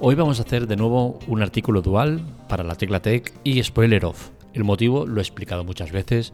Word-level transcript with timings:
Hoy 0.00 0.14
vamos 0.14 0.38
a 0.38 0.44
hacer 0.44 0.68
de 0.68 0.76
nuevo 0.76 1.18
un 1.26 1.42
artículo 1.42 1.82
dual 1.82 2.20
para 2.48 2.62
la 2.62 2.76
Tecla 2.76 3.02
Tech 3.02 3.32
y 3.42 3.60
Spoiler 3.64 4.04
Off. 4.04 4.30
El 4.54 4.62
motivo 4.62 5.04
lo 5.06 5.18
he 5.18 5.22
explicado 5.22 5.64
muchas 5.64 5.90
veces. 5.90 6.32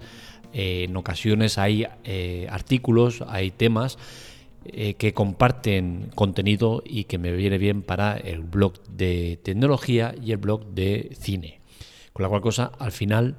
Eh, 0.53 0.85
en 0.85 0.95
ocasiones 0.99 1.57
hay 1.57 1.87
eh, 2.05 2.47
artículos, 2.51 3.25
hay 3.27 3.51
temas 3.51 3.97
eh, 4.67 4.95
que 4.95 5.15
comparten 5.15 6.11
contenido 6.15 6.83
y 6.85 7.05
que 7.05 7.17
me 7.17 7.33
viene 7.33 7.57
bien 7.57 7.81
para 7.81 8.19
el 8.19 8.43
blog 8.43 8.83
de 8.91 9.39
tecnología 9.43 10.15
y 10.23 10.33
el 10.33 10.39
blog 10.39 10.67
de 10.67 11.17
cine. 11.19 11.63
Con 12.13 12.23
la 12.23 12.29
cual 12.29 12.43
cosa, 12.43 12.71
al 12.79 12.93
final 12.93 13.35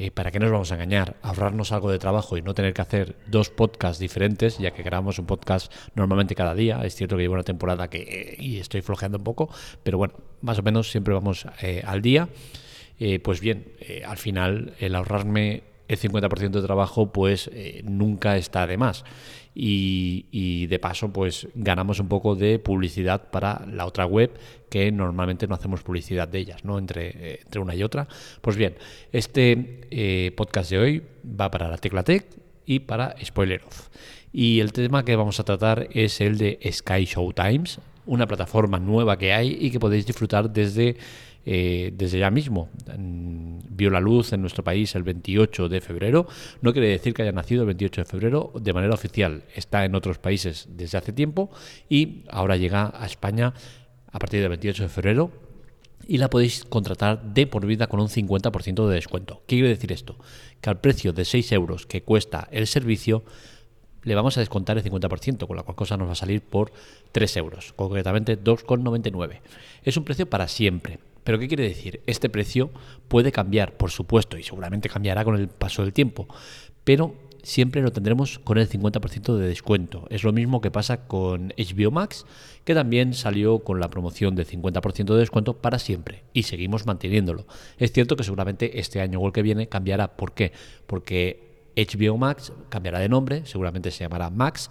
eh, 0.00 0.10
¿para 0.10 0.30
qué 0.30 0.38
nos 0.38 0.50
vamos 0.50 0.72
a 0.72 0.76
engañar? 0.76 1.16
Ahorrarnos 1.20 1.72
algo 1.72 1.90
de 1.90 1.98
trabajo 1.98 2.38
y 2.38 2.42
no 2.42 2.54
tener 2.54 2.72
que 2.72 2.80
hacer 2.80 3.16
dos 3.26 3.50
podcasts 3.50 3.98
diferentes, 3.98 4.56
ya 4.56 4.70
que 4.70 4.82
grabamos 4.82 5.18
un 5.18 5.26
podcast 5.26 5.70
normalmente 5.94 6.34
cada 6.34 6.54
día. 6.54 6.80
Es 6.84 6.94
cierto 6.94 7.16
que 7.18 7.22
llevo 7.22 7.34
una 7.34 7.42
temporada 7.42 7.90
que 7.90 7.98
eh, 7.98 8.36
y 8.38 8.60
estoy 8.60 8.80
flojeando 8.80 9.18
un 9.18 9.24
poco, 9.24 9.50
pero 9.82 9.98
bueno, 9.98 10.14
más 10.40 10.58
o 10.58 10.62
menos 10.62 10.90
siempre 10.90 11.12
vamos 11.12 11.46
eh, 11.60 11.82
al 11.86 12.00
día. 12.00 12.30
pues 13.22 13.40
bien, 13.40 13.74
al 14.06 14.16
final 14.16 14.72
el 14.78 14.94
ahorrarme 14.94 15.64
el 15.90 15.98
50% 15.98 16.50
de 16.50 16.62
trabajo 16.62 17.12
pues 17.12 17.50
nunca 17.84 18.36
está 18.36 18.66
de 18.66 18.76
más 18.76 19.04
y, 19.54 20.66
de 20.66 20.78
paso 20.78 21.12
pues 21.12 21.48
ganamos 21.54 22.00
un 22.00 22.08
poco 22.08 22.34
de 22.34 22.58
publicidad 22.58 23.30
para 23.30 23.66
la 23.66 23.86
otra 23.86 24.06
web 24.06 24.30
que 24.68 24.92
normalmente 24.92 25.46
no 25.46 25.54
hacemos 25.54 25.82
publicidad 25.82 26.28
de 26.28 26.38
ellas, 26.38 26.64
¿no? 26.64 26.78
Entre, 26.78 27.08
eh, 27.08 27.40
entre 27.42 27.60
una 27.60 27.74
y 27.74 27.82
otra. 27.82 28.06
Pues 28.40 28.56
bien, 28.56 28.76
este 29.12 29.80
eh, 29.90 30.32
podcast 30.36 30.70
de 30.70 30.78
hoy 30.78 31.02
va 31.24 31.50
para 31.50 31.68
la 31.68 31.76
Tecla 31.76 32.04
Tech 32.04 32.26
y 32.64 32.80
para 32.80 33.16
Spoiler 33.24 33.62
Off. 33.66 33.88
Y 34.32 34.60
el 34.60 34.72
tema 34.72 35.04
que 35.04 35.16
vamos 35.16 35.40
a 35.40 35.44
tratar 35.44 35.88
es 35.92 36.20
el 36.20 36.38
de 36.38 36.60
Sky 36.70 37.04
Show 37.04 37.32
Times, 37.32 37.80
una 38.06 38.28
plataforma 38.28 38.78
nueva 38.78 39.18
que 39.18 39.32
hay 39.32 39.58
y 39.60 39.70
que 39.72 39.80
podéis 39.80 40.06
disfrutar 40.06 40.50
desde 40.50 40.96
eh, 41.46 41.92
desde 41.94 42.18
ya 42.18 42.30
mismo. 42.30 42.68
Vio 43.70 43.90
la 43.90 44.00
luz 44.00 44.32
en 44.32 44.40
nuestro 44.42 44.62
país 44.62 44.94
el 44.94 45.02
28 45.02 45.68
de 45.68 45.80
febrero. 45.80 46.26
No 46.60 46.72
quiere 46.72 46.88
decir 46.88 47.14
que 47.14 47.22
haya 47.22 47.32
nacido 47.32 47.62
el 47.62 47.66
28 47.66 48.02
de 48.02 48.04
febrero 48.04 48.52
de 48.60 48.72
manera 48.72 48.94
oficial. 48.94 49.44
Está 49.54 49.84
en 49.84 49.94
otros 49.94 50.18
países 50.18 50.68
desde 50.70 50.98
hace 50.98 51.12
tiempo 51.12 51.50
y 51.88 52.24
ahora 52.28 52.56
llega 52.56 52.92
a 52.94 53.06
España 53.06 53.54
a 54.12 54.18
partir 54.18 54.40
del 54.40 54.50
28 54.50 54.82
de 54.84 54.88
febrero 54.88 55.30
y 56.06 56.18
la 56.18 56.28
podéis 56.28 56.64
contratar 56.64 57.22
de 57.22 57.46
por 57.46 57.66
vida 57.66 57.86
con 57.86 58.00
un 58.00 58.08
50% 58.08 58.88
de 58.88 58.94
descuento. 58.94 59.42
¿Qué 59.46 59.56
quiere 59.56 59.68
decir 59.68 59.92
esto? 59.92 60.16
Que 60.60 60.70
al 60.70 60.80
precio 60.80 61.12
de 61.12 61.24
6 61.24 61.52
euros 61.52 61.86
que 61.86 62.02
cuesta 62.02 62.48
el 62.50 62.66
servicio, 62.66 63.22
le 64.02 64.14
vamos 64.14 64.36
a 64.36 64.40
descontar 64.40 64.76
el 64.78 64.84
50%, 64.84 65.46
con 65.46 65.56
la 65.56 65.62
cual 65.62 65.76
cosa 65.76 65.96
nos 65.96 66.08
va 66.08 66.12
a 66.12 66.16
salir 66.16 66.42
por 66.42 66.72
3 67.12 67.36
euros, 67.36 67.72
concretamente 67.74 68.42
2,99. 68.42 69.40
Es 69.84 69.96
un 69.96 70.04
precio 70.04 70.28
para 70.28 70.48
siempre. 70.48 70.98
¿Pero 71.24 71.38
qué 71.38 71.48
quiere 71.48 71.64
decir? 71.64 72.02
Este 72.06 72.28
precio 72.28 72.70
puede 73.08 73.32
cambiar, 73.32 73.76
por 73.76 73.90
supuesto, 73.90 74.38
y 74.38 74.42
seguramente 74.42 74.88
cambiará 74.88 75.24
con 75.24 75.36
el 75.36 75.48
paso 75.48 75.82
del 75.82 75.92
tiempo, 75.92 76.26
pero 76.84 77.14
siempre 77.42 77.82
lo 77.82 77.92
tendremos 77.92 78.38
con 78.38 78.58
el 78.58 78.68
50% 78.68 79.36
de 79.36 79.48
descuento. 79.48 80.06
Es 80.10 80.24
lo 80.24 80.32
mismo 80.32 80.60
que 80.60 80.70
pasa 80.70 81.06
con 81.06 81.52
HBO 81.56 81.90
Max, 81.90 82.26
que 82.64 82.74
también 82.74 83.14
salió 83.14 83.60
con 83.60 83.80
la 83.80 83.88
promoción 83.88 84.34
de 84.34 84.46
50% 84.46 85.14
de 85.14 85.18
descuento 85.18 85.54
para 85.54 85.78
siempre 85.78 86.24
y 86.32 86.44
seguimos 86.44 86.86
manteniéndolo. 86.86 87.46
Es 87.78 87.92
cierto 87.92 88.16
que 88.16 88.24
seguramente 88.24 88.80
este 88.80 89.00
año 89.00 89.20
o 89.20 89.26
el 89.26 89.32
que 89.32 89.42
viene 89.42 89.68
cambiará. 89.68 90.16
¿Por 90.16 90.32
qué? 90.32 90.52
Porque 90.86 91.72
HBO 91.76 92.18
Max 92.18 92.52
cambiará 92.68 92.98
de 92.98 93.08
nombre, 93.08 93.46
seguramente 93.46 93.90
se 93.90 94.04
llamará 94.04 94.30
Max 94.30 94.70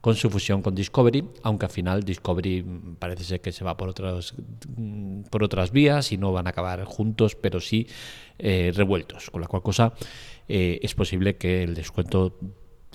con 0.00 0.14
su 0.14 0.30
fusión 0.30 0.62
con 0.62 0.74
Discovery, 0.74 1.24
aunque 1.42 1.66
al 1.66 1.72
final 1.72 2.04
Discovery 2.04 2.62
mm, 2.62 2.96
parece 2.96 3.24
ser 3.24 3.40
que 3.40 3.52
se 3.52 3.64
va 3.64 3.76
por 3.76 3.88
otras, 3.88 4.34
mm, 4.76 5.22
por 5.22 5.42
otras 5.42 5.70
vías 5.72 6.12
y 6.12 6.16
no 6.16 6.32
van 6.32 6.46
a 6.46 6.50
acabar 6.50 6.84
juntos, 6.84 7.34
pero 7.34 7.60
sí 7.60 7.86
eh, 8.38 8.72
revueltos, 8.74 9.30
con 9.30 9.40
la 9.40 9.48
cual 9.48 9.62
cosa 9.62 9.94
eh, 10.48 10.78
es 10.82 10.94
posible 10.94 11.36
que 11.36 11.62
el 11.62 11.74
descuento 11.74 12.38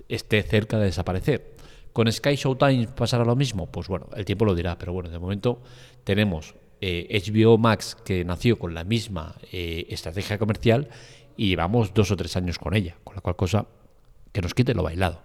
esté 0.08 0.42
cerca 0.44 0.78
de 0.78 0.86
desaparecer. 0.86 1.56
¿Con 1.94 2.10
Sky 2.10 2.36
Showtime 2.36 2.88
pasará 2.88 3.26
lo 3.26 3.36
mismo? 3.36 3.70
Pues 3.70 3.88
bueno, 3.90 4.08
el 4.16 4.24
tiempo 4.24 4.46
lo 4.46 4.56
dirá, 4.56 4.78
pero 4.78 4.94
bueno, 4.94 5.10
de 5.10 5.20
momento 5.20 5.62
tenemos 6.06 6.56
HBO 6.80 7.56
eh, 7.56 7.58
Max 7.60 7.98
que 8.06 8.24
nació 8.24 8.58
con 8.58 8.74
la 8.74 8.86
misma 8.86 9.36
estrategia 9.52 10.38
comercial 10.38 10.88
y 11.36 11.50
llevamos 11.50 11.94
dos 11.94 12.12
o 12.12 12.16
tres 12.16 12.38
años 12.38 12.58
con 12.58 12.74
ella, 12.74 12.96
con 13.04 13.16
la 13.16 13.22
cual 13.22 13.36
cosa 13.36 13.68
que 14.32 14.42
nos 14.42 14.54
quite 14.54 14.74
lo 14.74 14.84
bailado. 14.84 15.22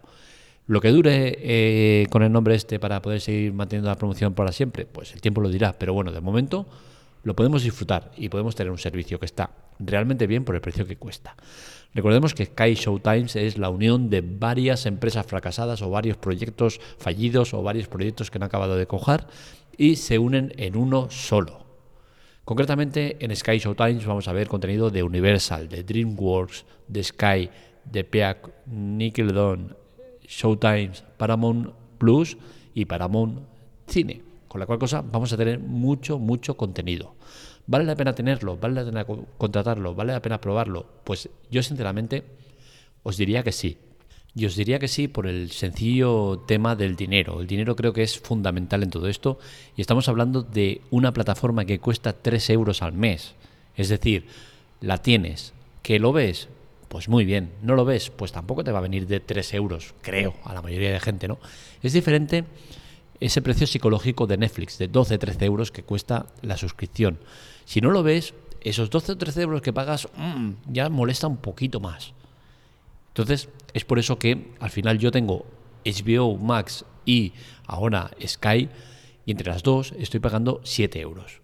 Lo 0.67 0.81
que 0.81 0.91
dure 0.91 1.39
eh, 1.41 2.07
con 2.11 2.25
el 2.25 2.33
nombre 2.33 2.57
este 2.57 2.81
para 2.81 3.01
poder 3.01 3.21
seguir 3.21 3.53
manteniendo 3.53 3.89
la 3.89 3.97
promoción 3.97 4.35
para 4.35 4.51
siempre, 4.51 4.85
pues 4.85 5.15
el 5.15 5.21
tiempo 5.21 5.41
lo 5.41 5.49
dirá. 5.49 5.79
Pero 5.79 5.95
bueno, 5.95 6.11
de 6.11 6.21
momento 6.21 6.67
lo 7.23 7.37
podemos 7.37 7.63
disfrutar 7.63 8.11
y 8.17 8.29
podemos 8.29 8.57
tener 8.57 8.73
un 8.73 8.79
servicio 8.79 9.21
que 9.21 9.27
está 9.27 9.51
realmente 9.79 10.27
bien 10.27 10.45
por 10.45 10.55
el 10.55 10.61
precio 10.61 10.87
que 10.87 10.97
cuesta. 10.97 11.37
Recordemos 11.95 12.35
que 12.35 12.47
Sky 12.47 12.75
Showtimes 12.75 13.37
es 13.37 13.59
la 13.59 13.71
unión 13.71 14.11
de 14.11 14.23
varias 14.23 14.87
empresas 14.87 15.25
fracasadas 15.27 15.83
o 15.83 15.91
varios 15.91 16.17
proyectos 16.17 16.81
fallidos 16.99 17.55
o 17.55 17.63
varios 17.63 17.89
proyectos 17.89 18.31
que 18.31 18.39
han 18.39 18.43
acabado 18.43 18.77
de 18.77 18.87
cojar 18.87 19.29
y 19.77 19.97
se 19.97 20.19
unen 20.19 20.53
en 20.57 20.77
uno 20.77 21.11
solo. 21.11 21.65
Concretamente 22.45 23.17
en 23.21 23.35
Sky 23.35 23.59
Showtimes 23.59 24.07
vamos 24.07 24.29
a 24.29 24.33
ver 24.33 24.47
contenido 24.47 24.91
de 24.91 25.03
Universal, 25.03 25.69
de 25.69 25.83
DreamWorks, 25.83 26.65
de 26.87 27.03
Sky, 27.03 27.51
de 27.85 28.05
Peac, 28.05 28.51
Nickelodeon, 28.67 29.77
Showtimes, 30.27 31.05
Paramount 31.17 31.73
Plus 31.99 32.37
y 32.75 32.85
Paramount 32.85 33.41
Cine. 33.87 34.23
Con 34.49 34.61
la 34.61 34.67
cual 34.67 34.79
cosa 34.79 35.03
vamos 35.03 35.33
a 35.33 35.37
tener 35.37 35.59
mucho, 35.59 36.19
mucho 36.19 36.57
contenido. 36.57 37.15
¿Vale 37.67 37.85
la 37.85 37.97
pena 37.97 38.15
tenerlo? 38.15 38.57
¿Vale 38.57 38.75
la 38.75 38.85
pena 38.85 39.05
contratarlo? 39.39 39.95
¿Vale 39.95 40.13
la 40.13 40.23
pena 40.23 40.41
probarlo? 40.41 40.87
Pues 41.05 41.29
yo 41.51 41.63
sinceramente 41.63 42.23
os 43.03 43.17
diría 43.17 43.43
que 43.43 43.53
sí. 43.53 43.79
Y 44.35 44.45
os 44.45 44.55
diría 44.55 44.79
que 44.79 44.89
sí 44.89 45.09
por 45.09 45.27
el 45.27 45.51
sencillo 45.51 46.45
tema 46.47 46.77
del 46.77 46.95
dinero. 46.95 47.41
El 47.41 47.47
dinero 47.47 47.75
creo 47.75 47.93
que 47.93 48.03
es 48.03 48.19
fundamental 48.19 48.83
en 48.83 48.91
todo 48.91 49.09
esto. 49.09 49.39
Y 49.77 49.81
estamos 49.81 50.09
hablando 50.09 50.43
de 50.43 50.83
una 50.91 51.13
plataforma 51.13 51.65
que 51.65 51.81
cuesta 51.81 52.13
3 52.13 52.51
euros 52.51 52.83
al 52.83 52.93
mes. 52.93 53.35
Es 53.77 53.89
decir, 53.89 54.27
la 54.81 54.99
tienes, 54.99 55.55
que 55.83 55.99
lo 55.99 56.13
ves, 56.13 56.49
pues 56.89 57.09
muy 57.09 57.25
bien. 57.25 57.53
¿No 57.63 57.75
lo 57.75 57.85
ves? 57.85 58.11
Pues 58.11 58.33
tampoco 58.33 58.65
te 58.65 58.73
va 58.73 58.79
a 58.79 58.83
venir 58.83 59.07
de 59.07 59.21
3 59.21 59.55
euros, 59.55 59.95
creo, 60.03 60.35
a 60.45 60.55
la 60.55 60.63
mayoría 60.63 60.93
de 60.93 61.01
gente, 61.01 61.29
¿no? 61.29 61.39
Es 61.83 61.93
diferente 61.93 62.45
ese 63.21 63.43
precio 63.43 63.67
psicológico 63.67 64.27
de 64.27 64.37
Netflix, 64.37 64.79
de 64.79 64.89
12, 64.89 65.19
13 65.19 65.45
euros 65.45 65.73
que 65.73 65.83
cuesta 65.83 66.27
la 66.43 66.57
suscripción. 66.57 67.19
Si 67.65 67.81
no 67.81 67.91
lo 67.91 68.03
ves, 68.03 68.35
esos 68.61 68.91
12 68.91 69.13
o 69.13 69.19
13 69.19 69.43
euros 69.43 69.63
que 69.63 69.73
pagas 69.73 70.09
mm, 70.17 70.73
ya 70.73 70.89
molesta 70.89 71.27
un 71.27 71.39
poquito 71.39 71.81
más. 71.81 72.13
Entonces, 73.09 73.49
es 73.73 73.85
por 73.85 73.99
eso 73.99 74.19
que 74.19 74.53
al 74.61 74.71
final 74.71 74.99
yo 74.99 75.11
tengo 75.11 75.47
HBO 75.85 76.37
Max 76.37 76.85
y 77.05 77.33
ahora 77.67 78.11
Sky, 78.25 78.69
y 79.25 79.31
entre 79.31 79.51
las 79.51 79.63
dos 79.63 79.93
estoy 79.99 80.21
pagando 80.21 80.61
7 80.65 81.01
euros. 81.01 81.41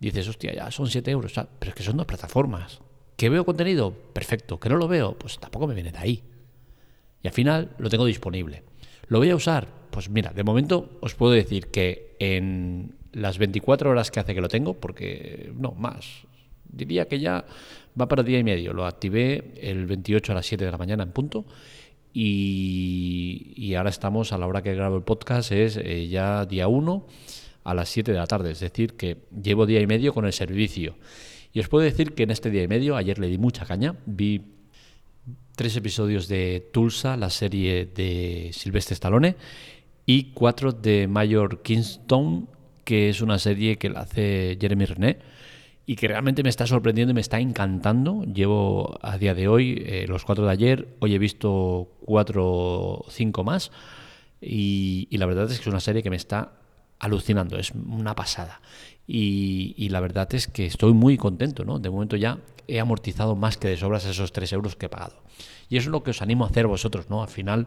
Dices, 0.00 0.28
hostia, 0.28 0.54
ya 0.54 0.70
son 0.70 0.88
7 0.88 1.10
euros, 1.10 1.32
pero 1.58 1.70
es 1.70 1.74
que 1.74 1.82
son 1.82 1.96
dos 1.96 2.06
plataformas. 2.06 2.80
¿Que 3.16 3.28
veo 3.28 3.44
contenido? 3.44 3.92
Perfecto. 4.12 4.58
¿Que 4.58 4.68
no 4.68 4.76
lo 4.76 4.88
veo? 4.88 5.16
Pues 5.18 5.38
tampoco 5.38 5.66
me 5.66 5.74
viene 5.74 5.92
de 5.92 5.98
ahí. 5.98 6.22
Y 7.22 7.28
al 7.28 7.32
final 7.32 7.70
lo 7.78 7.88
tengo 7.88 8.04
disponible. 8.04 8.64
¿Lo 9.08 9.18
voy 9.18 9.30
a 9.30 9.36
usar? 9.36 9.68
Pues 9.90 10.10
mira, 10.10 10.32
de 10.32 10.42
momento 10.42 10.98
os 11.00 11.14
puedo 11.14 11.32
decir 11.32 11.68
que 11.68 12.16
en 12.18 12.96
las 13.12 13.38
24 13.38 13.90
horas 13.90 14.10
que 14.10 14.20
hace 14.20 14.34
que 14.34 14.40
lo 14.40 14.48
tengo, 14.48 14.74
porque 14.74 15.52
no, 15.56 15.72
más, 15.72 16.26
diría 16.64 17.06
que 17.06 17.20
ya 17.20 17.44
va 17.98 18.08
para 18.08 18.22
día 18.22 18.38
y 18.38 18.44
medio. 18.44 18.72
Lo 18.72 18.86
activé 18.86 19.54
el 19.60 19.86
28 19.86 20.32
a 20.32 20.34
las 20.34 20.46
7 20.46 20.64
de 20.64 20.70
la 20.70 20.78
mañana 20.78 21.04
en 21.04 21.12
punto 21.12 21.44
y, 22.12 23.74
ahora 23.76 23.90
estamos 23.90 24.32
a 24.32 24.38
la 24.38 24.46
hora 24.46 24.62
que 24.62 24.74
grabo 24.74 24.96
el 24.96 25.02
podcast, 25.02 25.50
es 25.50 25.76
eh, 25.76 26.06
ya 26.08 26.46
día 26.46 26.68
1 26.68 27.06
a 27.64 27.74
las 27.74 27.88
7 27.88 28.12
de 28.12 28.18
la 28.18 28.26
tarde. 28.26 28.52
Es 28.52 28.60
decir, 28.60 28.94
que 28.94 29.16
llevo 29.42 29.66
día 29.66 29.80
y 29.80 29.86
medio 29.86 30.14
con 30.14 30.24
el 30.24 30.32
servicio. 30.32 30.96
Y 31.54 31.60
os 31.60 31.68
puedo 31.68 31.84
decir 31.84 32.14
que 32.14 32.24
en 32.24 32.32
este 32.32 32.50
día 32.50 32.64
y 32.64 32.68
medio, 32.68 32.96
ayer 32.96 33.20
le 33.20 33.28
di 33.28 33.38
mucha 33.38 33.64
caña, 33.64 33.94
vi 34.06 34.42
tres 35.54 35.76
episodios 35.76 36.26
de 36.26 36.68
Tulsa, 36.72 37.16
la 37.16 37.30
serie 37.30 37.86
de 37.86 38.50
Silvestre 38.52 38.94
Stallone, 38.94 39.36
y 40.04 40.32
cuatro 40.32 40.72
de 40.72 41.06
Mayor 41.06 41.62
Kingston, 41.62 42.48
que 42.82 43.08
es 43.08 43.20
una 43.20 43.38
serie 43.38 43.78
que 43.78 43.88
la 43.88 44.00
hace 44.00 44.58
Jeremy 44.60 44.84
René 44.84 45.18
y 45.86 45.94
que 45.94 46.08
realmente 46.08 46.42
me 46.42 46.48
está 46.48 46.66
sorprendiendo 46.66 47.12
y 47.12 47.14
me 47.14 47.20
está 47.20 47.38
encantando. 47.38 48.24
Llevo 48.24 48.98
a 49.00 49.16
día 49.16 49.34
de 49.34 49.46
hoy 49.46 49.80
eh, 49.86 50.06
los 50.08 50.24
cuatro 50.24 50.46
de 50.46 50.50
ayer, 50.50 50.96
hoy 50.98 51.14
he 51.14 51.18
visto 51.18 51.88
cuatro 52.04 52.44
o 52.46 53.06
cinco 53.10 53.44
más 53.44 53.70
y, 54.40 55.06
y 55.08 55.18
la 55.18 55.26
verdad 55.26 55.48
es 55.48 55.58
que 55.58 55.62
es 55.62 55.68
una 55.68 55.78
serie 55.78 56.02
que 56.02 56.10
me 56.10 56.16
está 56.16 56.54
alucinando, 56.98 57.58
es 57.58 57.70
una 57.70 58.16
pasada. 58.16 58.60
Y, 59.06 59.88
la 59.90 60.00
verdad 60.00 60.32
es 60.34 60.48
que 60.48 60.66
estoy 60.66 60.94
muy 60.94 61.16
contento, 61.16 61.64
¿no? 61.64 61.78
De 61.78 61.90
momento 61.90 62.16
ya 62.16 62.38
he 62.66 62.80
amortizado 62.80 63.36
más 63.36 63.58
que 63.58 63.68
de 63.68 63.76
sobras 63.76 64.06
esos 64.06 64.32
3 64.32 64.52
euros 64.54 64.76
que 64.76 64.86
he 64.86 64.88
pagado. 64.88 65.22
Y 65.68 65.76
eso 65.76 65.88
es 65.88 65.92
lo 65.92 66.02
que 66.02 66.10
os 66.10 66.22
animo 66.22 66.44
a 66.44 66.48
hacer 66.48 66.66
vosotros, 66.66 67.10
¿no? 67.10 67.22
Al 67.22 67.28
final, 67.28 67.66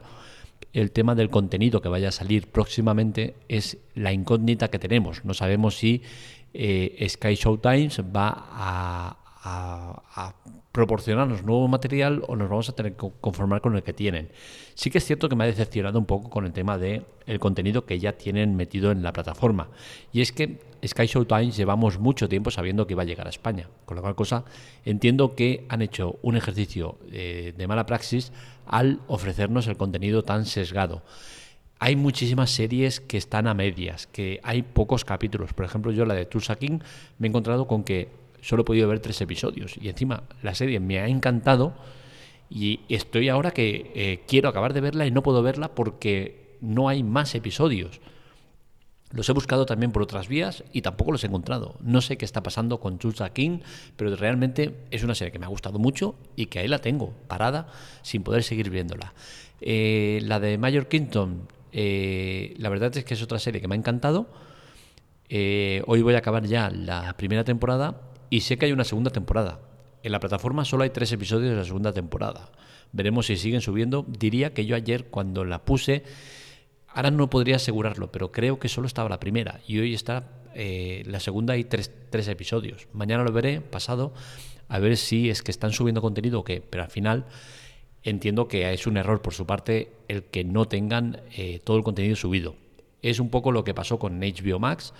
el 0.74 0.92
tema 0.92 1.14
del 1.14 1.30
contenido 1.30 1.82
que 1.82 1.90
vaya 1.90 2.10
a 2.10 2.12
salir 2.12 2.48
próximamente 2.48 3.36
es 3.48 3.78
la 3.94 4.14
incógnita 4.14 4.70
que 4.70 4.80
tenemos. 4.80 5.26
No 5.26 5.34
sabemos 5.34 5.78
si 5.78 6.02
eh, 6.54 7.06
Sky 7.08 7.36
Showtimes 7.36 8.02
va 8.02 8.34
a, 8.36 9.18
a, 9.44 10.36
proporcionarnos 10.78 11.42
nuevo 11.42 11.68
material 11.68 12.22
o 12.28 12.36
nos 12.36 12.48
vamos 12.50 12.70
a 12.70 12.76
tener 12.76 12.94
que 12.94 13.10
conformar 13.20 13.62
con 13.62 13.76
el 13.76 13.82
que 13.82 13.94
tienen. 13.94 14.30
Sí 14.76 14.92
que 14.92 15.00
es 15.00 15.06
cierto 15.06 15.28
que 15.28 15.36
me 15.36 15.44
ha 15.44 15.48
decepcionado 15.48 15.98
un 15.98 16.06
poco 16.06 16.30
con 16.30 16.46
el 16.46 16.54
tema 16.54 16.78
de 16.78 17.02
el 17.26 17.40
contenido 17.40 17.88
que 17.88 17.98
ya 17.98 18.14
tienen 18.14 18.56
metido 18.56 18.92
en 18.92 19.02
la 19.02 19.12
plataforma. 19.12 19.70
Y 20.14 20.22
es 20.22 20.32
que 20.32 20.60
Sky 20.86 21.08
Show 21.08 21.26
Times 21.26 21.58
llevamos 21.58 21.98
mucho 21.98 22.30
tiempo 22.30 22.52
sabiendo 22.52 22.86
que 22.86 22.94
iba 22.94 23.02
a 23.02 23.08
llegar 23.08 23.26
a 23.26 23.32
España. 23.32 23.68
Con 23.86 23.96
la 23.96 24.04
cual 24.04 24.14
cosa 24.14 24.46
entiendo 24.86 25.34
que 25.34 25.66
han 25.68 25.82
hecho 25.82 26.20
un 26.22 26.38
ejercicio 26.38 27.00
eh, 27.12 27.56
de 27.58 27.68
mala 27.68 27.88
praxis 27.88 28.32
al 28.68 29.00
ofrecernos 29.08 29.66
el 29.66 29.78
contenido 29.78 30.24
tan 30.24 30.46
sesgado 30.46 31.02
hay 31.80 31.96
muchísimas 31.96 32.50
series 32.50 33.00
que 33.00 33.18
están 33.18 33.46
a 33.46 33.54
medias, 33.54 34.08
que 34.08 34.40
hay 34.42 34.64
pocos 34.64 35.06
capítulos. 35.06 35.54
Por 35.54 35.64
ejemplo, 35.64 35.92
yo 35.92 36.06
la 36.06 36.16
de 36.16 36.26
Tulsa 36.26 36.56
King 36.56 36.80
me 37.20 37.28
he 37.28 37.30
encontrado 37.30 37.68
con 37.68 37.84
que 37.84 38.10
solo 38.48 38.62
he 38.62 38.66
podido 38.66 38.88
ver 38.88 39.02
tres 39.02 39.20
episodios 39.20 39.76
y 39.78 39.90
encima 39.90 40.24
la 40.42 40.56
serie 40.56 40.80
me 40.80 41.00
ha 41.00 41.08
encantado 41.10 41.74
y 42.50 42.80
estoy 42.88 43.28
ahora 43.28 43.52
que 43.52 43.92
eh, 43.94 44.24
quiero 44.26 44.48
acabar 44.48 44.74
de 44.74 44.80
verla 44.80 45.06
y 45.06 45.12
no 45.12 45.22
puedo 45.22 45.44
verla 45.44 45.76
porque 45.76 46.56
no 46.62 46.88
hay 46.88 47.04
más 47.04 47.36
episodios. 47.36 48.00
Los 49.12 49.28
he 49.28 49.34
buscado 49.34 49.66
también 49.66 49.92
por 49.92 50.02
otras 50.02 50.30
vías 50.30 50.64
y 50.72 50.82
tampoco 50.82 51.12
los 51.12 51.26
he 51.26 51.28
encontrado. 51.28 51.76
No 51.82 52.00
sé 52.00 52.18
qué 52.18 52.24
está 52.24 52.42
pasando 52.42 52.80
con 52.80 53.00
Tulsa 53.00 53.34
King, 53.34 53.60
pero 53.98 54.16
realmente 54.16 54.76
es 54.92 55.04
una 55.04 55.14
serie 55.14 55.34
que 55.34 55.40
me 55.40 55.46
ha 55.46 55.50
gustado 55.50 55.78
mucho 55.78 56.16
y 56.38 56.46
que 56.46 56.60
ahí 56.60 56.70
la 56.70 56.80
tengo, 56.80 57.14
parada, 57.28 57.68
sin 58.02 58.24
poder 58.24 58.44
seguir 58.44 58.70
viéndola. 58.70 59.14
Eh, 59.60 60.22
la 60.24 60.40
de 60.40 60.58
Mayor 60.58 60.88
Kington, 60.88 61.50
eh, 61.74 62.54
la 62.60 62.70
verdad 62.70 62.96
es 62.96 63.04
que 63.04 63.14
es 63.14 63.22
otra 63.22 63.40
serie 63.40 63.60
que 63.60 63.68
me 63.68 63.76
ha 63.76 63.78
encantado. 63.78 64.30
hoy 65.30 66.02
voy 66.02 66.14
a 66.14 66.20
acabar 66.20 66.46
ya 66.46 66.70
la 66.70 67.18
primera 67.18 67.44
temporada 67.44 68.07
y 68.30 68.42
sé 68.42 68.58
que 68.58 68.66
hay 68.66 68.72
una 68.72 68.84
segunda 68.84 69.12
temporada. 69.12 69.60
En 70.04 70.12
la 70.12 70.20
plataforma 70.20 70.66
solo 70.66 70.84
hay 70.84 70.90
tres 70.92 71.12
episodios 71.12 71.50
de 71.52 71.58
la 71.58 71.64
segunda 71.64 71.94
temporada. 71.94 72.52
Veremos 72.92 73.28
si 73.28 73.38
siguen 73.38 73.62
subiendo. 73.62 74.06
Diría 74.08 74.54
que 74.54 74.66
yo 74.66 74.76
ayer 74.76 75.06
cuando 75.06 75.44
la 75.46 75.66
puse, 75.66 76.04
ahora 76.88 77.12
no 77.12 77.30
podría 77.30 77.58
asegurarlo, 77.58 78.12
pero 78.12 78.32
creo 78.32 78.60
que 78.60 78.70
solo 78.70 78.88
estaba 78.88 79.10
la 79.10 79.20
primera. 79.20 79.60
Y 79.68 79.80
hoy 79.80 79.94
está 79.94 80.30
eh, 80.54 81.04
la 81.06 81.20
segunda 81.20 81.58
y 81.58 81.64
tres, 81.64 81.92
tres 82.10 82.28
episodios. 82.28 82.88
Mañana 82.94 83.24
lo 83.24 83.32
veré, 83.32 83.62
pasado, 83.62 84.14
a 84.70 84.80
ver 84.80 84.98
si 84.98 85.30
es 85.30 85.44
que 85.44 85.52
están 85.52 85.72
subiendo 85.72 86.02
contenido 86.02 86.40
o 86.40 86.44
qué. 86.44 86.62
Pero 86.62 86.84
al 86.84 86.90
final 86.90 87.26
entiendo 88.04 88.48
que 88.48 88.72
es 88.74 88.88
un 88.88 88.98
error 88.98 89.22
por 89.22 89.34
su 89.34 89.46
parte 89.46 89.92
el 90.08 90.24
que 90.24 90.44
no 90.44 90.68
tengan 90.68 91.22
eh, 91.36 91.60
todo 91.64 91.78
el 91.78 91.84
contenido 91.84 92.16
subido. 92.16 92.56
Es 93.02 93.20
un 93.20 93.30
poco 93.30 93.52
lo 93.52 93.64
que 93.64 93.74
pasó 93.74 94.00
con 94.00 94.20
HBO 94.20 94.60
Max 94.60 94.94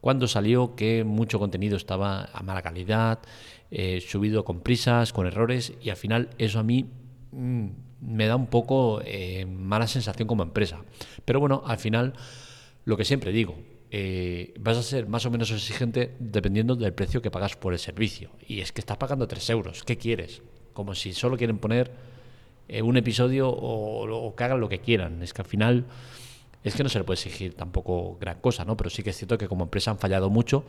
cuando 0.00 0.28
salió 0.28 0.74
que 0.74 1.04
mucho 1.04 1.38
contenido 1.38 1.76
estaba 1.76 2.28
a 2.32 2.42
mala 2.42 2.62
calidad, 2.62 3.18
eh, 3.70 4.00
subido 4.00 4.44
con 4.44 4.60
prisas, 4.60 5.12
con 5.12 5.26
errores, 5.26 5.72
y 5.82 5.90
al 5.90 5.96
final 5.96 6.30
eso 6.38 6.58
a 6.58 6.62
mí 6.62 6.86
mm, 7.32 7.66
me 8.00 8.26
da 8.26 8.36
un 8.36 8.46
poco 8.46 9.00
eh, 9.04 9.44
mala 9.46 9.86
sensación 9.86 10.28
como 10.28 10.42
empresa. 10.42 10.84
Pero 11.24 11.40
bueno, 11.40 11.62
al 11.66 11.78
final, 11.78 12.14
lo 12.84 12.96
que 12.96 13.04
siempre 13.04 13.32
digo, 13.32 13.56
eh, 13.90 14.54
vas 14.60 14.76
a 14.76 14.82
ser 14.82 15.08
más 15.08 15.26
o 15.26 15.30
menos 15.30 15.50
exigente 15.50 16.14
dependiendo 16.18 16.76
del 16.76 16.94
precio 16.94 17.20
que 17.20 17.30
pagas 17.30 17.56
por 17.56 17.72
el 17.72 17.78
servicio. 17.78 18.30
Y 18.46 18.60
es 18.60 18.72
que 18.72 18.80
estás 18.80 18.96
pagando 18.98 19.26
3 19.26 19.50
euros, 19.50 19.82
¿qué 19.84 19.98
quieres? 19.98 20.42
Como 20.72 20.94
si 20.94 21.12
solo 21.12 21.36
quieren 21.36 21.58
poner 21.58 21.90
un 22.82 22.98
episodio 22.98 23.48
o, 23.48 24.06
o 24.06 24.36
que 24.36 24.44
hagan 24.44 24.60
lo 24.60 24.68
que 24.68 24.78
quieran. 24.78 25.22
Es 25.22 25.32
que 25.32 25.40
al 25.40 25.48
final 25.48 25.86
es 26.64 26.74
que 26.74 26.82
no 26.82 26.88
se 26.88 26.98
le 26.98 27.04
puede 27.04 27.20
exigir 27.20 27.54
tampoco 27.54 28.16
gran 28.20 28.40
cosa, 28.40 28.64
¿no? 28.64 28.76
Pero 28.76 28.90
sí 28.90 29.02
que 29.02 29.10
es 29.10 29.16
cierto 29.16 29.38
que 29.38 29.48
como 29.48 29.64
empresa 29.64 29.90
han 29.90 29.98
fallado 29.98 30.30
mucho 30.30 30.64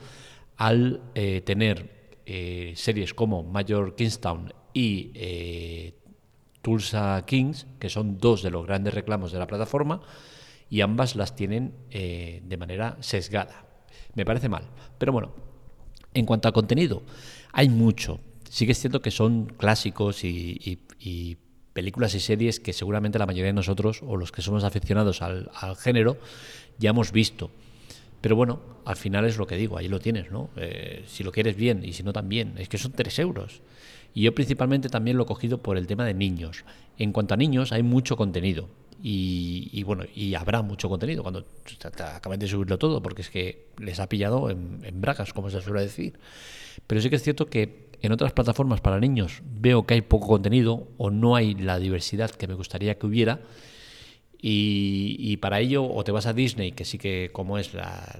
al 0.57 1.01
eh, 1.15 1.41
tener 1.41 2.19
eh, 2.25 2.73
series 2.75 3.13
como 3.13 3.43
Major 3.43 3.95
Kingstown 3.95 4.53
y 4.73 5.11
eh, 5.15 5.95
Tulsa 6.61 7.23
Kings, 7.25 7.65
que 7.79 7.89
son 7.89 8.17
dos 8.17 8.43
de 8.43 8.51
los 8.51 8.65
grandes 8.65 8.93
reclamos 8.93 9.31
de 9.31 9.39
la 9.39 9.47
plataforma, 9.47 10.01
y 10.69 10.81
ambas 10.81 11.15
las 11.15 11.35
tienen 11.35 11.73
de 11.89 12.57
manera 12.59 12.97
sesgada. 12.99 13.65
Me 14.13 14.23
parece 14.23 14.49
mal. 14.49 14.69
Pero 14.99 15.11
bueno, 15.11 15.33
en 16.13 16.27
cuanto 16.27 16.47
a 16.47 16.51
contenido, 16.51 17.01
hay 17.53 17.69
mucho. 17.69 18.19
Sí 18.47 18.67
que 18.67 18.73
es 18.73 18.79
cierto 18.79 19.01
que 19.01 19.09
son 19.09 19.47
clásicos 19.47 20.23
y 20.23 21.39
películas 21.79 22.13
y 22.13 22.19
series 22.19 22.59
que 22.59 22.73
seguramente 22.73 23.17
la 23.17 23.25
mayoría 23.25 23.45
de 23.45 23.53
nosotros, 23.53 24.01
o 24.05 24.17
los 24.17 24.33
que 24.33 24.41
somos 24.41 24.65
aficionados 24.65 25.21
al, 25.21 25.49
género, 25.77 26.17
ya 26.77 26.89
hemos 26.89 27.13
visto. 27.13 27.51
Pero 28.19 28.35
bueno, 28.35 28.59
al 28.83 28.97
final 28.97 29.23
es 29.23 29.37
lo 29.37 29.47
que 29.47 29.55
digo, 29.55 29.77
ahí 29.77 29.87
lo 29.87 30.01
tienes, 30.01 30.29
¿no? 30.29 30.49
Eh, 30.57 31.05
si 31.07 31.23
lo 31.23 31.31
quieres 31.31 31.55
bien 31.55 31.85
y 31.85 31.93
si 31.93 32.03
no 32.03 32.11
también, 32.11 32.55
es 32.57 32.67
que 32.67 32.77
son 32.77 32.91
3 32.91 33.19
euros. 33.19 33.61
Y 34.13 34.23
yo 34.23 34.35
principalmente 34.35 34.89
también 34.89 35.15
lo 35.15 35.23
he 35.23 35.25
cogido 35.25 35.59
por 35.59 35.77
el 35.77 35.87
tema 35.87 36.03
de 36.03 36.13
niños. 36.13 36.65
En 36.97 37.13
cuanto 37.13 37.33
a 37.33 37.37
niños, 37.37 37.71
hay 37.71 37.81
mucho 37.81 38.17
contenido. 38.17 38.67
Y, 39.01 39.81
bueno, 39.83 40.03
y 40.13 40.35
habrá 40.35 40.61
mucho 40.61 40.89
contenido 40.89 41.23
cuando 41.23 41.45
acaben 42.13 42.41
de 42.41 42.47
subirlo 42.49 42.77
todo, 42.77 43.01
porque 43.01 43.21
es 43.21 43.29
que 43.29 43.67
les 43.77 44.01
ha 44.01 44.09
pillado 44.09 44.49
en, 44.49 44.81
en 44.83 44.99
bragas, 44.99 45.31
como 45.31 45.49
se 45.49 45.61
suele 45.61 45.79
decir. 45.79 46.19
Pero 46.85 46.99
sí 46.99 47.09
que 47.09 47.15
es 47.15 47.23
cierto 47.23 47.45
que 47.45 47.87
en 48.01 48.11
otras 48.11 48.33
plataformas 48.33 48.81
para 48.81 48.99
niños 48.99 49.41
veo 49.45 49.85
que 49.85 49.95
hay 49.95 50.01
poco 50.01 50.27
contenido 50.27 50.87
o 50.97 51.09
no 51.09 51.35
hay 51.35 51.55
la 51.55 51.79
diversidad 51.79 52.31
que 52.31 52.47
me 52.47 52.53
gustaría 52.53 52.97
que 52.97 53.07
hubiera. 53.07 53.41
Y, 54.41 55.35
para 55.37 55.59
ello, 55.59 55.83
o 55.83 56.01
te 56.05 56.13
vas 56.13 56.25
a 56.25 56.31
Disney, 56.31 56.71
que 56.71 56.85
sí 56.85 56.97
que, 56.97 57.29
como 57.33 57.57
es 57.57 57.73
la, 57.73 58.15